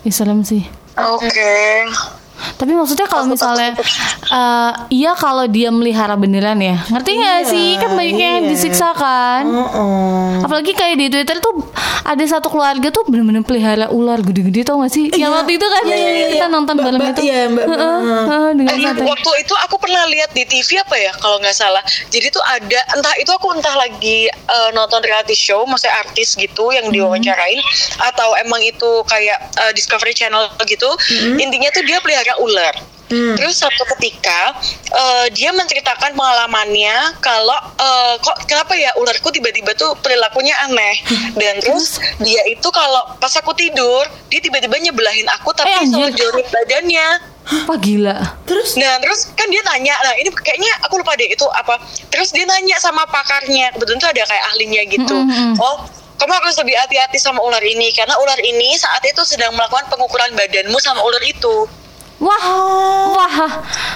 Ih, 0.06 0.14
serem 0.14 0.46
sih. 0.46 0.62
Oke. 0.94 1.90
Tapi 2.52 2.72
maksudnya 2.72 3.04
kalau 3.04 3.24
misalnya 3.26 3.76
eh, 4.26 4.72
iya 4.90 5.12
kalau 5.14 5.44
dia 5.44 5.68
melihara 5.68 6.14
beneran 6.14 6.58
ya. 6.58 6.76
Ngerti 6.86 7.10
nggak 7.12 7.38
Iya, 7.38 7.46
sih? 7.46 7.68
Kan 7.76 7.90
banyak 7.92 8.16
yang 8.16 8.42
iya. 8.42 8.48
disiksa 8.48 8.92
kan. 8.92 9.44
Oh. 9.46 10.40
Apalagi 10.40 10.72
kayak 10.72 10.96
di 10.96 11.06
Twitter 11.08 11.36
tuh 11.38 11.52
ada 12.02 12.24
satu 12.24 12.48
keluarga 12.48 12.88
tuh 12.88 13.04
bener-bener 13.04 13.40
pelihara 13.40 13.86
ular 13.88 14.18
gede-gede 14.18 14.62
tau 14.62 14.80
gak 14.80 14.90
sih? 14.90 15.08
yang 15.12 15.30
Iya. 15.30 15.36
waktu 15.36 15.52
itu 15.54 15.66
kan 15.66 15.82
Iya, 15.84 15.96
iya, 15.96 16.10
iya. 16.10 16.26
kita 16.32 16.46
nonton 16.48 16.74
Mbak- 16.74 16.84
bareng 16.84 17.00
Mbak- 17.02 17.12
itu. 17.12 17.22
iya, 17.22 17.40
Mbak- 17.46 17.66
Heeh, 17.66 17.76
Mbak- 18.00 18.26
heeh, 18.26 18.50
dengan 18.54 18.74
Eh, 18.74 19.06
waktu 19.06 19.30
itu 19.38 19.54
aku 19.56 19.76
pernah 19.76 20.02
lihat 20.06 20.30
di 20.30 20.44
TV 20.44 20.78
apa 20.78 20.96
ya 20.96 21.12
kalau 21.14 21.36
nggak 21.38 21.52
salah. 21.52 21.82
Jadi 22.08 22.26
tuh 22.28 22.42
ada 22.42 22.80
entah 22.90 23.14
itu 23.16 23.30
aku 23.30 23.46
entah 23.52 23.74
lagi 23.74 24.26
eh, 24.26 24.70
nonton 24.72 25.00
reality 25.00 25.34
show, 25.34 25.62
maksudnya 25.62 25.94
artis 25.98 26.34
gitu 26.34 26.70
yang 26.70 26.88
diwawancarain 26.88 27.60
atau 28.02 28.34
emang 28.36 28.60
itu 28.60 28.90
kayak 29.04 29.38
eh, 29.58 29.72
Discovery 29.72 30.12
Channel 30.12 30.50
gitu. 30.64 30.88
Intinya 31.36 31.68
tuh 31.70 31.82
dia 31.82 31.98
pelihara 31.98 32.29
ular. 32.38 33.00
Terus 33.10 33.58
satu 33.58 33.82
ketika 33.98 34.54
eh, 34.94 35.26
dia 35.34 35.50
menceritakan 35.50 36.14
pengalamannya 36.14 37.18
kalau 37.18 37.58
eh, 37.74 38.14
kok 38.22 38.46
kenapa 38.46 38.78
ya 38.78 38.94
ularku 38.94 39.34
tiba-tiba 39.34 39.74
tuh 39.74 39.98
perilakunya 39.98 40.54
aneh 40.62 40.94
dan 41.34 41.58
terus 41.58 41.98
dia 42.22 42.38
itu 42.46 42.70
kalau 42.70 43.18
pas 43.18 43.34
aku 43.34 43.50
tidur 43.58 44.06
dia 44.30 44.38
tiba-tiba 44.38 44.78
nyebelahin 44.78 45.26
aku 45.26 45.50
tapi 45.50 45.74
Eh, 45.90 46.14
jorok 46.14 46.46
badannya. 46.54 47.06
Wah 47.66 47.78
gila. 47.82 48.14
Terus 48.46 48.78
Nah 48.78 49.02
terus 49.02 49.26
kan 49.34 49.50
dia 49.50 49.58
tanya, 49.66 49.98
nah 50.06 50.14
ini 50.14 50.30
kayaknya 50.30 50.70
aku 50.86 51.02
lupa 51.02 51.18
deh 51.18 51.26
itu 51.26 51.42
apa. 51.50 51.82
Terus 52.14 52.30
dia 52.30 52.46
nanya 52.46 52.78
sama 52.78 53.10
pakarnya, 53.10 53.74
kebetulan 53.74 53.98
tuh 53.98 54.10
ada 54.14 54.22
kayak 54.22 54.44
ahlinya 54.54 54.82
gitu. 54.86 55.16
Mm-mm. 55.18 55.58
Oh 55.58 55.82
kamu 56.14 56.30
harus 56.36 56.54
lebih 56.62 56.76
hati-hati 56.78 57.18
sama 57.18 57.40
ular 57.42 57.64
ini 57.64 57.90
karena 57.90 58.14
ular 58.20 58.38
ini 58.38 58.76
saat 58.78 59.02
itu 59.02 59.24
sedang 59.26 59.56
melakukan 59.56 59.88
pengukuran 59.90 60.30
badanmu 60.38 60.78
sama 60.78 61.02
ular 61.02 61.24
itu. 61.26 61.66
Wah, 62.20 62.44
wah, 63.16 63.34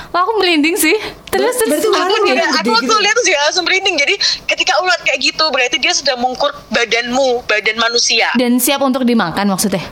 wah 0.08 0.20
aku 0.24 0.32
merinding 0.40 0.80
sih. 0.80 0.96
Terus 1.28 1.60
Ber- 1.60 1.76
terus 1.76 1.84
Aku 1.92 2.14
juga, 2.24 2.44
aku 2.56 2.70
waktu 2.72 2.88
gitu. 2.88 2.96
lihat 3.04 3.14
tuh 3.14 3.24
juga 3.28 3.38
langsung 3.44 3.64
merinding. 3.68 3.96
Jadi 4.00 4.14
ketika 4.48 4.80
ular 4.80 4.96
kayak 5.04 5.20
gitu 5.20 5.44
berarti 5.52 5.76
dia 5.76 5.92
sedang 5.92 6.24
mengukur 6.24 6.48
badanmu, 6.72 7.44
badan 7.44 7.76
manusia. 7.76 8.32
dan 8.34 8.56
siap 8.56 8.80
untuk 8.80 9.04
dimakan 9.04 9.44
maksudnya. 9.52 9.84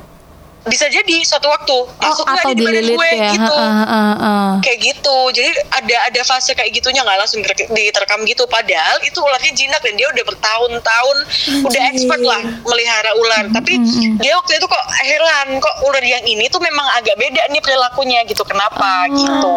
Bisa 0.63 0.87
jadi 0.87 1.17
suatu 1.23 1.47
waktu. 1.47 1.75
Oh, 1.75 1.91
masuk 1.99 2.23
nggak 2.23 2.39
atau 2.39 2.53
di 2.53 2.63
badan 2.63 2.85
gue 2.89 3.09
ya. 3.11 3.31
gitu. 3.33 3.51
Heeh, 3.53 3.75
heeh, 3.83 4.13
heeh. 4.15 4.51
kayak 4.63 4.79
gitu. 4.81 5.17
Jadi 5.33 5.51
ada 5.69 5.97
ada 6.07 6.21
fase 6.23 6.53
kayak 6.53 6.71
gitunya 6.73 7.03
nggak 7.03 7.19
langsung 7.19 7.41
diter- 7.41 7.67
diterkam 7.69 8.23
gitu. 8.23 8.47
Padahal 8.47 9.03
itu 9.03 9.19
ularnya 9.19 9.53
jinak 9.53 9.81
dan 9.81 9.95
dia 9.95 10.07
udah 10.07 10.25
bertahun-tahun 10.25 11.17
udah 11.65 11.83
expert 11.85 12.23
lah 12.23 12.39
melihara 12.63 13.11
ular. 13.17 13.45
Tapi 13.51 13.83
dia 14.17 14.33
waktu 14.35 14.53
itu 14.55 14.65
kok 14.65 14.85
heran 15.01 15.59
kok 15.59 15.77
ular 15.83 16.01
yang 16.01 16.23
ini 16.23 16.47
tuh 16.47 16.59
memang 16.59 16.87
agak 16.95 17.17
beda 17.17 17.43
nih 17.49 17.59
perilakunya 17.59 18.23
gitu. 18.25 18.43
Kenapa 18.43 19.11
gitu? 19.11 19.51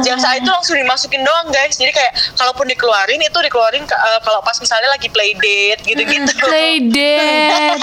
Dan 0.00 0.16
saat 0.16 0.40
itu 0.40 0.48
langsung 0.48 0.74
dimasukin 0.74 1.20
doang 1.20 1.48
guys. 1.48 1.76
Jadi 1.76 1.92
kayak 1.92 2.08
kalaupun 2.34 2.64
dikeluarin 2.66 3.20
itu 3.20 3.36
dikeluarin 3.38 3.84
ke- 3.84 3.94
eh, 3.98 4.20
kalau 4.22 4.40
pas 4.40 4.56
misalnya 4.56 4.88
lagi 4.88 5.08
play 5.08 5.34
date 5.34 5.84
gitu-gitu. 5.84 6.32
Play 6.42 6.80
date. 6.82 7.76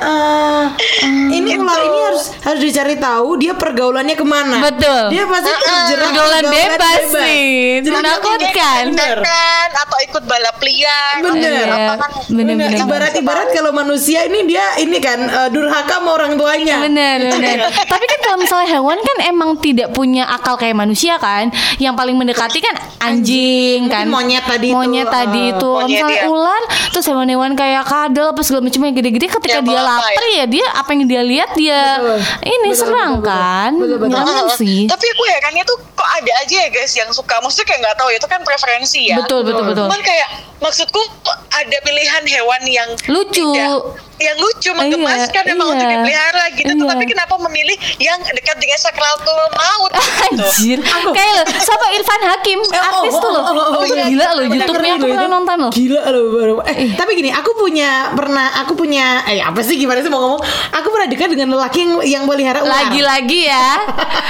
eh, 0.00 0.64
ini 1.36 1.52
ular 1.56 1.76
ini 1.78 1.98
harus 2.06 2.24
harus 2.40 2.60
dicari 2.62 2.96
tahu 2.96 3.36
dia 3.36 3.52
pergaulannya 3.52 4.14
ke 4.14 4.22
mana. 4.22 4.58
Betul. 4.62 5.02
Dia 5.10 5.24
pasti 5.24 5.50
terjerat 5.50 6.04
Pergaulan 6.06 6.44
bebas 6.46 7.00
sih. 7.12 7.50
Jadi 7.80 7.92
Menakutkan. 7.92 8.82
Bener. 8.88 9.18
kan 9.20 9.68
atau 9.76 9.98
ikut 10.00 10.22
balap 10.24 10.56
liar 10.58 11.20
Bener. 11.20 11.66
apa 11.66 11.92
kan 11.98 12.10
Bener, 12.26 12.54
Bener. 12.54 12.68
bener, 12.72 12.80
Ibarat-ibarat 12.80 13.48
kalau 13.50 13.70
manusia 13.70 14.24
ini 14.24 14.46
dia 14.46 14.64
ini 14.76 14.98
kan 14.98 15.18
eh, 15.20 15.48
durhaka 15.50 15.98
sama 15.98 16.14
orang 16.14 16.34
tuanya. 16.34 16.80
Bener, 16.80 17.18
bener. 17.28 17.56
Tapi 17.92 18.04
kan 18.04 18.18
kalau 18.20 18.38
misalnya 18.38 18.68
hewan 18.72 18.98
kan 18.98 19.16
emang 19.24 19.50
tidak 19.58 19.90
punya 19.90 20.24
akal 20.26 20.54
kayak 20.54 20.74
manusia 20.74 21.16
kan. 21.16 21.50
Yang 21.76 21.94
paling 21.94 22.16
mendekati 22.16 22.58
kan 22.58 22.74
anjing 23.00 23.86
kan. 23.86 24.06
Monyet 24.06 24.44
tadi 24.44 24.70
itu. 24.70 24.76
Monyet 24.76 25.08
tadi 25.08 25.34
Eh, 25.36 25.52
itu. 25.52 25.70
monyet, 25.70 25.88
misalnya 25.92 26.20
iya. 26.20 26.28
ular, 26.28 26.62
terus 26.90 27.04
hewan-hewan 27.04 27.52
kayak 27.52 27.82
kadal 27.84 28.26
apa 28.30 28.40
segala 28.40 28.62
macam 28.62 28.80
yang 28.82 28.94
gede-gede 28.94 29.26
ketika 29.28 29.54
Ya, 29.56 29.62
dia 29.62 29.78
bapak 29.78 29.88
lapar 29.88 30.24
ya 30.28 30.44
dia 30.44 30.66
apa 30.68 30.90
yang 30.92 31.02
dia 31.06 31.22
lihat 31.22 31.50
dia 31.54 31.80
Betul. 31.95 31.95
Ini 32.44 32.70
Betul, 32.72 32.80
serang 32.80 33.12
betul, 33.20 33.28
kan. 33.28 33.70
Betul, 33.76 34.46
sih. 34.56 34.84
Tapi 34.86 35.04
aku 35.16 35.22
herannya 35.30 35.64
tuh 35.64 35.78
kok 36.06 36.22
ada 36.22 36.32
aja 36.46 36.56
ya 36.62 36.68
guys 36.70 36.92
yang 36.94 37.10
suka. 37.10 37.34
Maksudnya 37.42 37.66
kayak 37.66 37.80
nggak 37.82 37.96
tahu 37.98 38.08
ya, 38.14 38.16
itu 38.22 38.28
kan 38.30 38.40
preferensi 38.46 39.00
ya. 39.10 39.16
Betul, 39.18 39.42
betul, 39.42 39.64
betul. 39.66 39.84
Cuman 39.90 40.00
kayak 40.06 40.28
maksudku 40.62 41.02
ada 41.50 41.76
pilihan 41.82 42.22
hewan 42.22 42.62
yang 42.70 42.88
Lucu. 43.10 43.50
tidak- 43.50 44.06
yang 44.16 44.36
lucu 44.40 44.70
menggemaskan 44.72 45.42
Iya, 45.44 45.50
memang 45.52 45.66
iya. 45.68 45.74
untuk 45.76 45.86
dipelihara 45.92 46.44
gitu. 46.56 46.72
Iya. 46.72 46.88
Tapi 46.88 47.04
kenapa 47.04 47.34
memilih 47.36 47.76
yang 48.00 48.16
dekat 48.24 48.56
dengan 48.56 48.78
sakratul 48.80 49.40
maut? 49.52 49.92
gitu? 49.92 50.40
Anjir, 50.40 50.78
kayak 51.12 51.32
lo, 51.36 51.42
siapa 51.60 51.86
Irfan 51.92 52.22
Hakim, 52.24 52.58
artis 52.64 53.12
tuh 53.12 53.30
loh, 53.30 53.44
oh, 53.44 53.84
iya. 53.84 54.08
gila 54.08 54.26
loh, 54.32 54.44
Bener, 54.48 54.56
YouTube-nya 54.64 54.92
aku 54.96 55.06
pernah 55.12 55.28
nonton 55.28 55.56
loh. 55.60 55.70
Gila 55.70 56.02
loh 56.08 56.24
baru. 56.32 56.54
Eh, 56.64 56.96
tapi 56.96 57.10
gini, 57.12 57.30
aku 57.30 57.50
punya 57.60 58.10
pernah 58.16 58.46
aku 58.64 58.72
punya 58.72 59.20
eh 59.28 59.44
apa 59.44 59.60
sih 59.60 59.76
gimana 59.76 60.00
sih 60.00 60.08
mau 60.08 60.24
ngomong? 60.24 60.40
Aku 60.80 60.88
pernah 60.88 61.08
dekat 61.12 61.28
dengan 61.36 61.48
lelaki 61.52 61.78
yang 61.84 61.92
yang 62.02 62.22
melihara 62.24 62.64
ular. 62.64 62.88
Lagi-lagi 62.88 63.40
ya, 63.52 63.68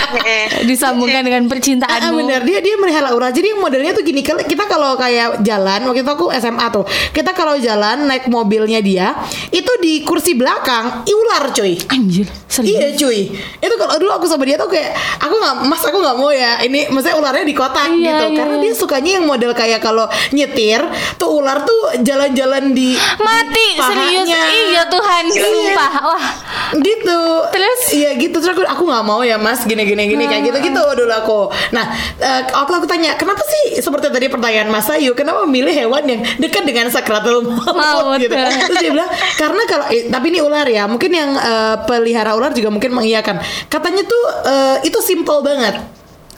disambungkan 0.69 1.23
dengan 1.23 1.47
Ah, 1.67 1.99
percintaanmu. 1.99 2.17
bener. 2.23 2.41
Dia 2.47 2.59
dia 2.63 2.75
melihara 2.79 3.11
ular 3.11 3.35
jadi 3.35 3.53
yang 3.53 3.61
modelnya 3.61 3.91
tuh 3.91 4.07
gini. 4.07 4.23
Kita 4.23 4.65
kalau 4.67 4.95
kayak 4.95 5.43
jalan 5.43 5.83
waktu 5.83 6.07
itu 6.07 6.13
aku 6.13 6.31
SMA 6.33 6.67
tuh. 6.71 6.87
Kita 7.11 7.35
kalau 7.35 7.59
jalan 7.59 8.07
naik 8.07 8.31
mobilnya 8.31 8.79
dia 8.79 9.19
itu 9.51 9.73
di 9.83 10.07
kursi 10.07 10.39
belakang 10.39 11.03
ular 11.03 11.51
cuy. 11.51 11.75
Anjir, 11.91 12.27
serius. 12.47 12.71
Iya 12.71 12.89
cuy. 12.95 13.21
Itu 13.59 13.75
kalau 13.75 13.99
dulu 13.99 14.13
aku 14.15 14.27
sama 14.31 14.47
dia 14.47 14.55
tuh 14.55 14.71
kayak 14.71 14.95
Aku 15.19 15.35
gak 15.37 15.55
Mas 15.67 15.83
aku 15.83 15.99
gak 15.99 16.17
mau 16.17 16.31
ya. 16.31 16.63
Ini 16.63 16.93
maksudnya 16.93 17.17
ularnya 17.19 17.43
di 17.43 17.57
kotak 17.57 17.89
Iya, 17.91 17.97
gitu. 17.99 18.25
iya, 18.31 18.37
Karena 18.39 18.55
iya. 18.55 18.63
dia 18.63 18.73
sukanya 18.77 19.11
yang 19.19 19.25
model 19.27 19.53
kayak 19.57 19.81
Kalau 19.83 20.07
nyetir 20.31 20.81
Tuh 21.19 21.31
ular 21.35 21.67
tuh 21.67 21.99
jalan-jalan 22.05 22.71
di 22.71 22.95
Mati 23.19 23.67
di 23.75 23.83
serius. 23.83 24.27
Iya 24.29 24.83
Tuhan, 24.87 25.25
sumpah. 25.33 25.91
Wah, 26.05 26.27
Gitu. 26.77 27.21
Terus? 27.51 27.81
Iya 27.95 28.11
gitu. 28.19 28.37
Terus 28.39 28.53
aku, 28.55 28.63
aku 28.63 28.83
gak 28.87 29.05
mau 29.07 29.23
ya 29.23 29.41
mas. 29.41 29.65
Gini-gini 29.65 30.07
gini 30.07 30.25
Kayak 30.27 30.53
gitu-gitu 30.53 30.83
dulu 30.97 31.13
aku 31.13 31.39
Nah 31.71 31.85
eh, 32.19 32.43
Waktu 32.49 32.73
aku 32.79 32.87
tanya 32.87 33.15
Kenapa 33.15 33.43
sih 33.43 33.79
Seperti 33.79 34.09
tadi 34.09 34.27
pertanyaan 34.27 34.69
Mas 34.69 34.87
Ayu 34.89 35.13
Kenapa 35.13 35.45
memilih 35.49 35.73
hewan 35.73 36.05
yang 36.07 36.21
Dekat 36.37 36.65
dengan 36.65 36.89
sakratul 36.89 37.43
maut 37.47 37.75
Maut. 37.75 38.19
gitu? 38.21 38.33
Terus 38.35 38.79
dia 38.81 38.91
bilang 38.93 39.11
Karena 39.37 39.63
kalau 39.67 39.85
eh, 39.91 40.07
Tapi 40.09 40.27
ini 40.31 40.41
ular 40.41 40.67
ya 40.67 40.85
Mungkin 40.87 41.11
yang 41.11 41.31
eh, 41.35 41.77
pelihara 41.85 42.35
ular 42.35 42.51
juga 42.51 42.69
mungkin 42.69 42.93
mengiyakan. 42.93 43.37
Katanya 43.67 44.03
tuh 44.03 44.25
eh, 44.47 44.77
Itu 44.87 44.99
simple 45.01 45.41
banget. 45.43 45.77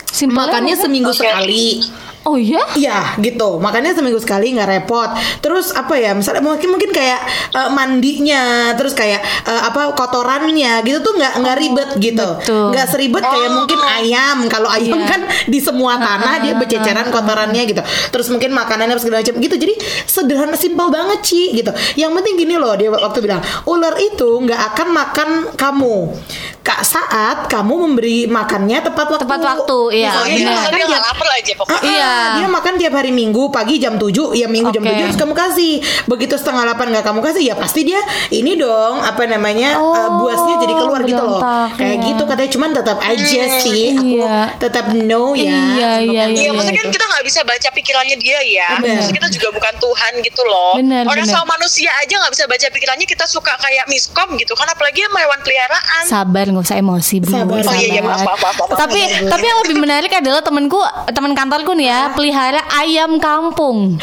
Simpel 0.08 0.40
Makannya 0.40 0.74
seminggu 0.74 1.12
Oke. 1.12 1.20
sekali 1.20 1.84
Oh 2.22 2.34
iya? 2.34 2.60
Iya 2.74 3.14
gitu. 3.18 3.56
Makannya 3.56 3.92
seminggu 3.92 4.18
sekali 4.18 4.50
nggak 4.50 4.68
repot. 4.68 5.10
Terus 5.38 5.70
apa 5.70 5.94
ya 5.94 6.12
Misalnya 6.12 6.40
mungkin 6.40 6.68
mungkin 6.68 6.90
kayak 6.90 7.20
eh, 7.50 7.70
Mandinya 7.70 8.42
Terus 8.74 8.92
kayak 8.92 9.18
eh, 9.44 9.60
Apa 9.64 9.94
kotorannya 9.94 10.82
Gitu 10.82 10.98
tuh 10.98 11.14
nggak 11.14 11.32
nggak 11.38 11.56
ribet 11.56 11.88
gitu. 11.96 12.28
betul. 12.36 12.68
Nggak 12.70 12.86
seribet 12.86 13.22
kayak 13.22 13.50
mungkin 13.50 13.78
ayam. 13.80 14.38
Kalau 14.46 14.68
ayam 14.68 14.98
Iya. 14.98 15.08
kan 15.08 15.20
Di 15.46 15.58
semua 15.58 15.96
tanah 15.96 16.34
Dia 16.40 16.54
berceceran 16.54 17.08
kotorannya 17.08 17.62
gitu. 17.64 17.80
Terus 18.10 18.26
mungkin 18.28 18.50
makanannya 18.52 18.98
segala 18.98 19.20
macam 19.20 19.36
gitu. 19.38 19.56
Jadi 19.56 19.74
sederhana 20.04 20.56
simpel 20.58 20.90
banget 20.90 21.22
Ci 21.22 21.54
gitu. 21.54 21.70
Yang 21.94 22.12
penting 22.16 22.34
gini 22.36 22.54
loh 22.56 22.74
Dia 22.74 22.90
waktu 22.90 23.18
bilang 23.20 23.40
Ular 23.64 23.96
itu 23.96 24.28
nggak 24.38 24.60
akan 24.74 24.88
makan 24.90 25.28
kamu. 25.54 25.96
Kak 26.60 26.84
saat 26.84 27.48
kamu 27.48 27.74
memberi 27.88 28.28
makannya 28.28 28.84
tepat 28.84 29.08
waktu. 29.08 29.24
Tepat 29.24 29.40
waktu, 29.40 29.78
iya, 29.96 30.12
Misalnya 30.12 30.84
dia 30.84 31.00
lapar 31.00 31.28
aja 31.32 31.52
pokoknya. 31.56 31.80
Ah, 31.80 31.88
Iya. 31.88 32.17
Dia 32.38 32.46
makan 32.46 32.74
tiap 32.76 32.94
hari 32.94 33.10
Minggu 33.10 33.48
pagi 33.48 33.78
jam 33.78 33.96
7 33.96 34.34
Ya 34.34 34.46
Minggu 34.46 34.70
jam 34.70 34.82
Oke. 34.82 34.92
7 34.94 35.06
harus 35.08 35.18
kamu 35.18 35.34
kasih 35.34 35.72
Begitu 36.06 36.34
setengah 36.34 36.64
8 36.74 36.94
gak 36.94 37.04
kamu 37.04 37.20
kasih 37.22 37.42
Ya 37.42 37.54
pasti 37.54 37.82
dia 37.82 38.00
ini 38.28 38.54
dong 38.54 39.00
Apa 39.00 39.24
namanya 39.24 39.78
Oh, 39.78 39.94
eh, 39.94 40.08
Buasnya 40.18 40.54
jadi 40.60 40.74
keluar 40.74 41.00
gitu 41.02 41.22
loh 41.22 41.40
Kayak 41.74 41.96
iya. 41.96 42.06
gitu 42.10 42.22
katanya 42.24 42.50
Cuman 42.50 42.70
tetap 42.74 42.98
aja 43.00 43.42
sih 43.60 43.94
Aku 43.94 44.06
Iya. 44.08 44.56
tetap 44.58 44.90
no 44.92 45.32
ya 45.32 45.46
Iya, 45.48 45.90
iya, 46.00 46.22
Iya, 46.28 46.42
iya. 46.44 46.50
maksudnya 46.50 46.80
kan 46.80 46.90
kita 46.90 47.04
nggak 47.04 47.24
bisa 47.24 47.40
baca 47.44 47.68
pikirannya 47.70 48.16
dia 48.18 48.38
ya. 48.40 48.68
Bener. 48.78 48.98
Maksudnya 48.98 49.16
kita 49.20 49.28
juga 49.34 49.48
bukan 49.54 49.74
Tuhan 49.78 50.12
gitu 50.22 50.42
loh. 50.44 50.72
Bener, 50.78 51.02
Orang 51.04 51.26
bener. 51.26 51.34
sama 51.34 51.46
manusia 51.54 51.90
aja 51.98 52.14
nggak 52.14 52.32
bisa 52.32 52.44
baca 52.46 52.66
pikirannya. 52.70 53.06
Kita 53.06 53.24
suka 53.26 53.52
kayak 53.58 53.84
miskom 53.86 54.28
gitu 54.36 54.52
kan, 54.54 54.66
apalagi 54.66 55.04
sama 55.04 55.18
hewan 55.20 55.40
peliharaan. 55.42 56.02
Sabar 56.06 56.44
nggak 56.46 56.64
usah 56.64 56.78
emosi 56.78 57.14
bro. 57.20 57.32
Sabar. 57.34 57.58
Oh, 57.58 57.74
iya, 57.74 57.88
iya, 57.98 58.02
maaf, 58.02 58.22
maaf, 58.22 58.40
maaf, 58.40 58.56
maaf. 58.56 58.78
Tapi 58.78 59.00
tapi 59.26 59.44
yang 59.44 59.58
lebih 59.66 59.76
menarik 59.78 60.12
adalah 60.12 60.40
temanku 60.40 60.78
teman 61.10 61.32
kantorku 61.34 61.72
nih 61.74 61.86
ya 61.90 61.97
pelihara 62.12 62.60
ayam 62.76 63.16
kampung. 63.16 63.98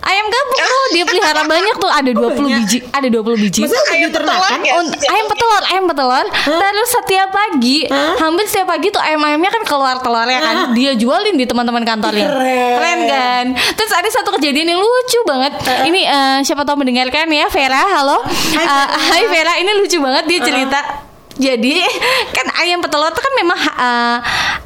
Ayam 0.00 0.26
kampung 0.26 0.58
tuh 0.60 0.84
dia 0.90 1.04
pelihara 1.04 1.42
banyak 1.44 1.74
tuh 1.76 1.90
ada 1.90 2.10
20 2.10 2.16
banyak? 2.16 2.58
biji, 2.62 2.78
ada 2.88 3.06
20 3.06 3.36
biji. 3.38 3.60
Maksudnya 3.62 3.84
Ayam 3.90 4.10
petelur 4.10 4.32
ya? 4.60 4.72
Ayam 5.06 5.26
petelur, 5.26 5.62
ayam 5.66 5.84
petelur. 5.86 6.24
Terus 6.46 6.88
setiap 6.90 7.28
pagi, 7.30 7.78
Hah? 7.86 8.14
hampir 8.18 8.44
setiap 8.44 8.68
pagi 8.68 8.88
tuh 8.88 8.98
ayam-ayamnya 8.98 9.50
kan 9.50 9.62
keluar 9.64 9.96
telurnya 9.98 10.40
kan. 10.40 10.56
Dia 10.72 10.92
jualin 10.94 11.34
di 11.34 11.44
teman-teman 11.44 11.82
kantornya. 11.82 12.26
Keren. 12.26 12.98
kan? 13.02 13.44
Terus 13.74 13.90
ada 13.90 14.08
satu 14.08 14.30
kejadian 14.32 14.70
yang 14.70 14.80
lucu 14.80 15.20
banget. 15.24 15.52
Ini 15.84 16.00
eh, 16.02 16.38
siapa 16.42 16.62
tahu 16.62 16.80
mendengarkan 16.80 17.26
ya 17.26 17.46
Vera, 17.48 17.82
halo. 17.90 18.22
Hai, 18.22 18.56
Eh, 18.56 18.66
Vera. 18.66 18.86
Hai 19.10 19.22
Vera, 19.26 19.52
ini 19.58 19.70
lucu 19.74 19.98
banget 19.98 20.24
dia 20.26 20.40
cerita. 20.40 20.80
Jadi 21.40 21.80
kan 22.30 22.46
ayam 22.60 22.84
petelur 22.84 23.08
itu 23.08 23.16
kan 23.16 23.32
memang 23.34 23.56
eh 23.56 24.18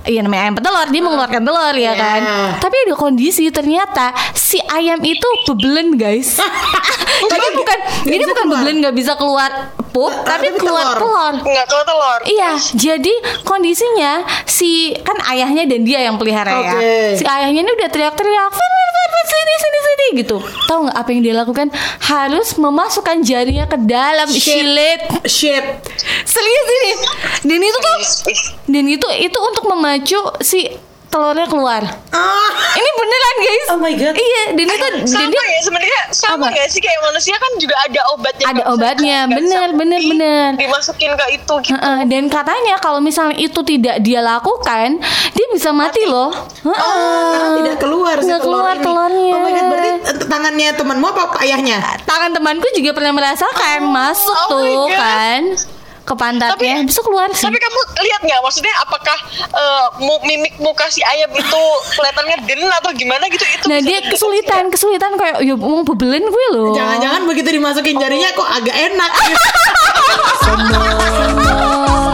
ya 0.04 0.20
namanya 0.20 0.42
ayam 0.42 0.54
petelur 0.54 0.86
dia 0.88 1.00
mengeluarkan 1.00 1.42
telur 1.42 1.74
ya 1.74 1.82
Iya. 1.86 1.92
kan. 1.94 2.20
Tapi 2.58 2.76
ada 2.84 2.94
kondisi 2.94 3.48
ternyata 3.48 4.06
si 4.32 4.60
ayam 4.62 5.00
itu 5.00 5.28
bebelen 5.44 5.96
guys. 5.96 6.36
Jadi 7.30 7.46
bukan 7.52 7.78
bisa 8.04 8.24
bukan 8.26 8.36
keluar. 8.36 8.52
bebelen 8.54 8.76
nggak 8.80 8.94
bisa 8.94 9.12
keluar 9.14 9.50
pup, 9.94 10.10
Ah, 10.10 10.26
tapi 10.26 10.50
tapi 10.50 10.58
keluar 10.58 10.84
telur. 10.92 10.98
telur. 10.98 11.34
Nggak 11.46 11.66
kalau 11.66 11.84
telur. 11.86 12.20
Iya, 12.26 12.50
jadi 12.74 13.14
kondisinya 13.44 14.12
si 14.44 14.70
kan 15.00 15.14
ayahnya 15.28 15.64
dan 15.64 15.80
dia 15.80 16.02
yang 16.02 16.18
pelihara 16.18 16.50
ya. 16.52 16.74
Oke. 16.74 16.94
Si 17.14 17.24
ayahnya 17.24 17.62
ini 17.62 17.70
udah 17.70 17.86
teriak-teriak, 17.86 18.50
"Fer, 18.50 18.58
Fer, 18.68 18.88
Fer, 18.90 19.08
Fer, 19.08 19.24
sini 19.24 19.52
sini 19.54 19.78
sini 19.80 20.06
gitu. 20.18 20.36
Tahu 20.66 20.78
nggak 20.84 20.96
apa 20.96 21.08
yang 21.08 21.22
dia 21.22 21.34
lakukan? 21.36 21.68
Harus 22.02 22.48
memasukkan 22.56 23.22
jarinya 23.22 23.64
ke 23.64 23.78
dalam 23.80 24.26
Shit. 24.26 24.42
silet. 24.42 25.02
Shit 25.24 25.64
Serius 26.24 26.66
ini. 26.74 26.92
Dan 27.44 27.60
itu 27.60 27.78
tuh 27.78 27.96
dan 28.66 28.84
itu 28.84 29.06
itu 29.20 29.38
untuk 29.38 29.64
memacu 29.64 30.20
si 30.40 30.66
telurnya 31.14 31.46
keluar. 31.46 31.82
Ah 32.10 32.50
Ini 32.74 32.90
beneran 32.92 33.36
guys. 33.38 33.66
Oh 33.70 33.78
my 33.78 33.94
God. 33.94 34.14
Iya, 34.14 34.42
dan 34.50 34.66
itu 34.66 34.76
dan 34.76 34.94
sama 35.06 35.30
dia 35.30 35.42
ya 35.44 35.60
sebenarnya 35.62 36.00
sama 36.10 36.34
Apa? 36.36 36.46
nggak 36.50 36.66
sih 36.68 36.80
kayak 36.80 37.00
manusia 37.00 37.34
kan 37.34 37.52
juga 37.54 37.74
ada 37.80 38.00
obatnya 38.10 38.46
Ada 38.48 38.62
obatnya, 38.68 39.18
bisa 39.24 39.36
bener, 39.36 39.68
bener, 39.72 40.00
di- 40.00 40.10
bener. 40.10 40.48
dimasukin 40.56 41.10
ke 41.12 41.26
itu 41.32 41.54
gitu 41.60 41.70
Heeh, 41.72 41.98
dan 42.04 42.22
katanya 42.26 42.74
kalau 42.76 42.98
misalnya 42.98 43.36
itu 43.36 43.60
tidak 43.62 43.96
dia 44.00 44.18
lakukan, 44.18 44.98
dia 45.30 45.46
bisa 45.48 45.70
mati, 45.70 46.02
loh. 46.04 46.34
Heeh. 46.60 47.30
Karena 47.30 47.48
tidak 47.56 47.76
keluar 47.78 48.16
si 48.16 48.26
telur 48.26 48.42
keluar 48.42 48.74
ini. 48.74 48.82
telurnya. 48.82 49.30
Oh 49.30 49.40
my 49.40 49.50
god 49.50 49.64
Berarti 49.64 49.90
eh, 49.94 50.16
tangannya 50.24 50.68
temanmu 50.72 51.06
apa 51.08 51.22
ayahnya? 51.40 51.78
Tangan 52.02 52.30
temanku 52.32 52.66
juga 52.72 52.90
pernah 52.90 53.12
merasakan 53.12 53.78
masuk 53.86 54.34
oh 54.34 54.48
my 54.50 54.50
tuh 54.50 54.66
God. 54.84 54.98
kan 54.98 55.42
ke 56.04 56.14
pantatnya, 56.14 56.84
bisa 56.84 57.00
keluar 57.00 57.32
sih. 57.32 57.48
tapi 57.48 57.56
kamu 57.56 57.80
lihat 57.98 58.20
nggak? 58.22 58.40
Maksudnya 58.40 58.74
apakah 58.78 59.16
eh, 59.40 59.86
mu- 59.98 60.20
mimik 60.22 60.54
muka 60.58 60.84
si 60.88 61.00
ayam 61.00 61.32
itu 61.32 61.62
kelihatannya 61.96 62.36
den 62.44 62.60
atau 62.70 62.92
gimana 62.92 63.24
gitu? 63.26 63.40
Itu 63.40 63.64
Nah 63.66 63.80
dia 63.80 64.04
kesulitan, 64.04 64.68
kesulitan 64.68 65.16
kayak 65.16 65.40
ya 65.40 65.56
mau 65.56 65.80
bebelen 65.80 66.24
gue 66.24 66.46
loh. 66.52 66.76
Jangan-jangan 66.76 67.24
begitu 67.24 67.48
dimasukin 67.50 67.96
jarinya 67.96 68.28
kok 68.32 68.48
agak 68.52 68.76
enak 68.76 69.10
Semua 70.44 72.13